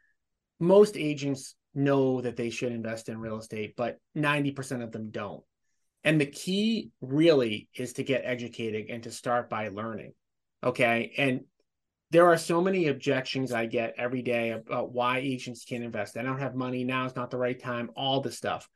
most 0.61 0.97
agents 0.97 1.57
know 1.75 2.21
that 2.21 2.37
they 2.37 2.51
should 2.51 2.71
invest 2.71 3.09
in 3.09 3.19
real 3.19 3.39
estate, 3.39 3.75
but 3.77 3.99
ninety 4.15 4.53
percent 4.53 4.83
of 4.83 4.93
them 4.93 5.11
don't. 5.11 5.43
And 6.05 6.21
the 6.21 6.27
key 6.27 6.91
really 7.01 7.69
is 7.75 7.95
to 7.95 8.05
get 8.05 8.23
educated 8.25 8.91
and 8.91 9.03
to 9.05 9.11
start 9.11 9.49
by 9.49 9.69
learning. 9.69 10.13
Okay. 10.63 11.15
And 11.17 11.41
there 12.15 12.31
are 12.31 12.39
so 12.39 12.61
many 12.61 12.87
objections 12.87 13.51
I 13.51 13.67
get 13.67 13.97
every 13.99 14.23
day 14.23 14.51
about 14.51 14.93
why 14.93 15.19
agents 15.19 15.65
can't 15.65 15.83
invest. 15.83 16.17
I 16.17 16.23
don't 16.23 16.39
have 16.39 16.55
money. 16.55 16.85
Now 16.85 17.07
it's 17.07 17.17
not 17.17 17.33
the 17.33 17.39
right 17.39 17.61
time, 17.61 17.91
all 17.97 18.21
the 18.21 18.31
stuff. 18.31 18.69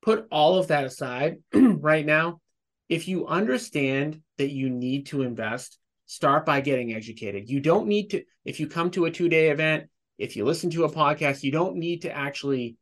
Put 0.00 0.28
all 0.30 0.60
of 0.60 0.68
that 0.68 0.84
aside 0.84 1.38
right 1.52 2.06
now. 2.06 2.40
If 2.88 3.08
you 3.08 3.26
understand 3.26 4.20
that 4.38 4.52
you 4.52 4.70
need 4.70 5.06
to 5.06 5.22
invest, 5.22 5.76
start 6.06 6.46
by 6.46 6.60
getting 6.60 6.94
educated. 6.94 7.50
You 7.50 7.58
don't 7.58 7.88
need 7.88 8.10
to, 8.10 8.22
if 8.44 8.60
you 8.60 8.68
come 8.68 8.92
to 8.92 9.06
a 9.06 9.10
two 9.10 9.28
day 9.28 9.50
event, 9.50 9.90
if 10.16 10.36
you 10.36 10.44
listen 10.44 10.70
to 10.70 10.84
a 10.84 10.92
podcast, 10.92 11.42
you 11.42 11.50
don't 11.50 11.74
need 11.74 12.02
to 12.02 12.16
actually 12.16 12.76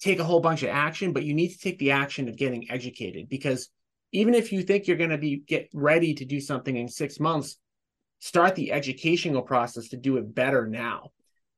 take 0.00 0.18
a 0.18 0.24
whole 0.24 0.40
bunch 0.40 0.64
of 0.64 0.68
action, 0.68 1.14
but 1.14 1.24
you 1.24 1.32
need 1.32 1.48
to 1.48 1.58
take 1.58 1.78
the 1.78 1.92
action 1.92 2.28
of 2.28 2.36
getting 2.36 2.70
educated 2.70 3.30
because 3.30 3.70
even 4.12 4.34
if 4.34 4.52
you 4.52 4.62
think 4.62 4.86
you're 4.86 4.98
going 4.98 5.08
to 5.08 5.16
be 5.16 5.38
get 5.48 5.70
ready 5.72 6.12
to 6.12 6.26
do 6.26 6.42
something 6.42 6.76
in 6.76 6.88
six 6.88 7.18
months, 7.18 7.56
start 8.18 8.54
the 8.54 8.72
educational 8.72 9.42
process 9.42 9.88
to 9.88 9.96
do 9.96 10.16
it 10.16 10.34
better 10.34 10.66
now. 10.66 11.10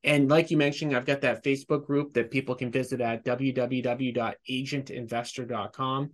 And 0.04 0.30
like 0.30 0.50
you 0.50 0.56
mentioned, 0.56 0.96
I've 0.96 1.06
got 1.06 1.22
that 1.22 1.44
Facebook 1.44 1.86
group 1.86 2.14
that 2.14 2.30
people 2.30 2.54
can 2.54 2.70
visit 2.70 3.00
at 3.00 3.24
www.agentinvestor.com. 3.24 6.10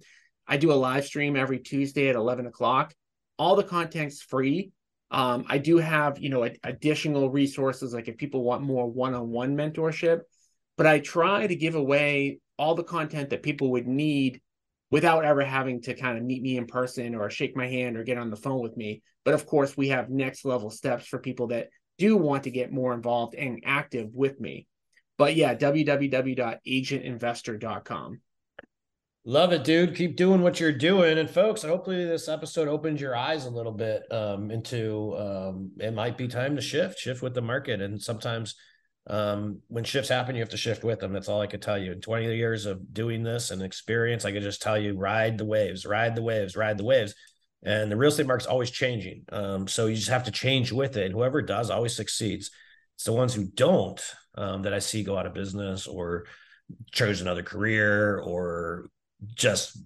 I 0.46 0.56
do 0.56 0.72
a 0.72 0.74
live 0.74 1.04
stream 1.04 1.36
every 1.36 1.58
Tuesday 1.58 2.08
at 2.08 2.16
11 2.16 2.46
o'clock. 2.46 2.94
All 3.38 3.56
the 3.56 3.64
content's 3.64 4.22
free. 4.22 4.70
Um, 5.10 5.44
I 5.48 5.58
do 5.58 5.76
have, 5.78 6.18
you 6.18 6.30
know, 6.30 6.48
additional 6.64 7.30
resources 7.30 7.94
like 7.94 8.08
if 8.08 8.16
people 8.16 8.42
want 8.42 8.62
more 8.62 8.90
one-on-one 8.90 9.56
mentorship, 9.56 10.20
but 10.76 10.86
I 10.86 10.98
try 10.98 11.46
to 11.46 11.54
give 11.54 11.74
away 11.74 12.40
all 12.58 12.74
the 12.74 12.84
content 12.84 13.30
that 13.30 13.42
people 13.42 13.70
would 13.72 13.86
need 13.86 14.40
without 14.90 15.24
ever 15.24 15.44
having 15.44 15.80
to 15.82 15.94
kind 15.94 16.18
of 16.18 16.24
meet 16.24 16.42
me 16.42 16.56
in 16.56 16.66
person 16.66 17.14
or 17.14 17.30
shake 17.30 17.56
my 17.56 17.66
hand 17.66 17.96
or 17.96 18.02
get 18.04 18.18
on 18.18 18.30
the 18.30 18.36
phone 18.36 18.62
with 18.62 18.76
me. 18.76 19.02
But 19.24 19.34
of 19.34 19.46
course, 19.46 19.76
we 19.76 19.88
have 19.88 20.10
next 20.10 20.44
level 20.44 20.70
steps 20.70 21.06
for 21.06 21.18
people 21.18 21.48
that 21.48 21.70
do 21.98 22.16
want 22.16 22.44
to 22.44 22.50
get 22.50 22.72
more 22.72 22.94
involved 22.94 23.34
and 23.34 23.62
active 23.64 24.08
with 24.12 24.40
me. 24.40 24.66
But 25.16 25.36
yeah, 25.36 25.54
www.agentinvestor.com. 25.54 28.20
Love 29.26 29.52
it, 29.52 29.64
dude. 29.64 29.96
Keep 29.96 30.16
doing 30.16 30.42
what 30.42 30.60
you're 30.60 30.70
doing. 30.70 31.16
And 31.16 31.30
folks, 31.30 31.62
hopefully 31.62 32.04
this 32.04 32.28
episode 32.28 32.68
opens 32.68 33.00
your 33.00 33.16
eyes 33.16 33.46
a 33.46 33.50
little 33.50 33.72
bit 33.72 34.02
um, 34.10 34.50
into 34.50 35.16
um, 35.16 35.70
it 35.78 35.94
might 35.94 36.18
be 36.18 36.28
time 36.28 36.56
to 36.56 36.62
shift, 36.62 36.98
shift 36.98 37.22
with 37.22 37.32
the 37.32 37.40
market. 37.40 37.80
And 37.80 38.02
sometimes 38.02 38.54
um, 39.06 39.60
when 39.68 39.84
shifts 39.84 40.08
happen, 40.08 40.34
you 40.34 40.40
have 40.40 40.50
to 40.50 40.56
shift 40.56 40.82
with 40.82 41.00
them. 41.00 41.12
That's 41.12 41.28
all 41.28 41.40
I 41.40 41.46
could 41.46 41.60
tell 41.60 41.78
you. 41.78 41.92
In 41.92 42.00
20 42.00 42.34
years 42.36 42.64
of 42.64 42.94
doing 42.94 43.22
this 43.22 43.50
and 43.50 43.62
experience, 43.62 44.24
I 44.24 44.32
could 44.32 44.42
just 44.42 44.62
tell 44.62 44.78
you 44.78 44.96
ride 44.96 45.36
the 45.36 45.44
waves, 45.44 45.84
ride 45.84 46.14
the 46.14 46.22
waves, 46.22 46.56
ride 46.56 46.78
the 46.78 46.84
waves. 46.84 47.14
And 47.62 47.90
the 47.90 47.96
real 47.96 48.10
estate 48.10 48.26
market's 48.26 48.46
always 48.46 48.70
changing. 48.70 49.24
Um, 49.30 49.68
so 49.68 49.86
you 49.86 49.96
just 49.96 50.08
have 50.08 50.24
to 50.24 50.30
change 50.30 50.72
with 50.72 50.96
it. 50.96 51.06
And 51.06 51.14
whoever 51.14 51.42
does 51.42 51.70
always 51.70 51.96
succeeds. 51.96 52.50
It's 52.96 53.04
the 53.04 53.12
ones 53.12 53.34
who 53.34 53.44
don't 53.44 54.00
um, 54.36 54.62
that 54.62 54.74
I 54.74 54.78
see 54.78 55.02
go 55.02 55.18
out 55.18 55.26
of 55.26 55.34
business 55.34 55.86
or 55.86 56.24
chose 56.92 57.20
another 57.20 57.42
career 57.42 58.18
or 58.18 58.88
just 59.34 59.78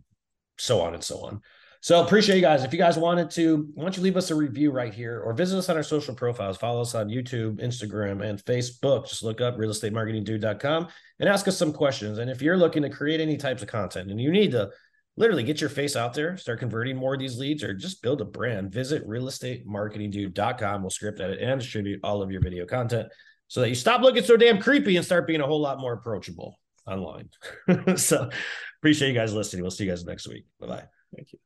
so 0.59 0.81
on 0.81 0.95
and 0.95 1.03
so 1.03 1.25
on. 1.25 1.41
So 1.81 2.05
appreciate 2.05 2.37
you 2.37 2.43
guys. 2.43 2.65
If 2.65 2.73
you 2.73 2.79
guys 2.79 2.99
wanted 2.99 3.31
to, 3.33 3.69
why 3.75 3.85
don't 3.85 3.97
you 3.97 4.03
leave 4.03 4.17
us 4.17 4.31
a 4.31 4.35
review 4.35 4.73
right 4.73 4.93
here 4.93 5.21
or 5.21 5.33
visit 5.33 5.59
us 5.59 5.69
on 5.69 5.77
our 5.77 5.83
social 5.83 6.15
profiles. 6.15 6.57
Follow 6.57 6.81
us 6.81 6.95
on 6.95 7.09
YouTube, 7.09 7.61
Instagram, 7.61 8.25
and 8.25 8.45
Facebook. 8.45 9.09
Just 9.09 9.23
look 9.23 9.41
up 9.41 9.57
realestatemarketingdude.com 9.57 10.89
and 11.21 11.29
ask 11.29 11.47
us 11.47 11.57
some 11.57 11.73
questions. 11.73 12.19
And 12.19 12.31
if 12.31 12.43
you're 12.43 12.57
looking 12.57 12.83
to 12.83 12.91
create 12.91 13.21
any 13.21 13.37
types 13.37 13.63
of 13.63 13.69
content 13.69 14.11
and 14.11 14.21
you 14.21 14.33
need 14.33 14.51
to 14.53 14.71
literally 15.17 15.45
get 15.45 15.61
your 15.61 15.71
face 15.71 15.95
out 15.95 16.15
there, 16.15 16.37
start 16.37 16.59
converting 16.59 16.97
more 16.97 17.15
of 17.15 17.21
these 17.21 17.39
leads, 17.39 17.63
or 17.63 17.75
just 17.75 18.03
build 18.03 18.21
a 18.21 18.25
brand, 18.25 18.73
visit 18.73 19.07
realestatemarketingdude.com. 19.07 20.83
We'll 20.83 20.91
script 20.91 21.21
edit 21.21 21.41
and 21.41 21.61
distribute 21.61 22.01
all 22.03 22.23
of 22.23 22.31
your 22.31 22.41
video 22.41 22.67
content 22.67 23.09
so 23.47 23.61
that 23.61 23.69
you 23.69 23.75
stop 23.75 24.03
looking 24.03 24.25
so 24.25 24.37
damn 24.37 24.61
creepy 24.61 24.97
and 24.97 25.05
start 25.05 25.27
being 25.27 25.41
a 25.41 25.47
whole 25.47 25.61
lot 25.61 25.81
more 25.81 25.95
approachable 25.95 26.59
online. 26.87 27.29
so 27.97 28.31
appreciate 28.81 29.09
you 29.09 29.15
guys 29.15 29.33
listening. 29.33 29.63
We'll 29.63 29.71
see 29.71 29.85
you 29.85 29.91
guys 29.91 30.05
next 30.05 30.29
week. 30.29 30.45
Bye 30.61 30.67
bye. 30.67 30.85
Thank 31.15 31.33
you. 31.33 31.39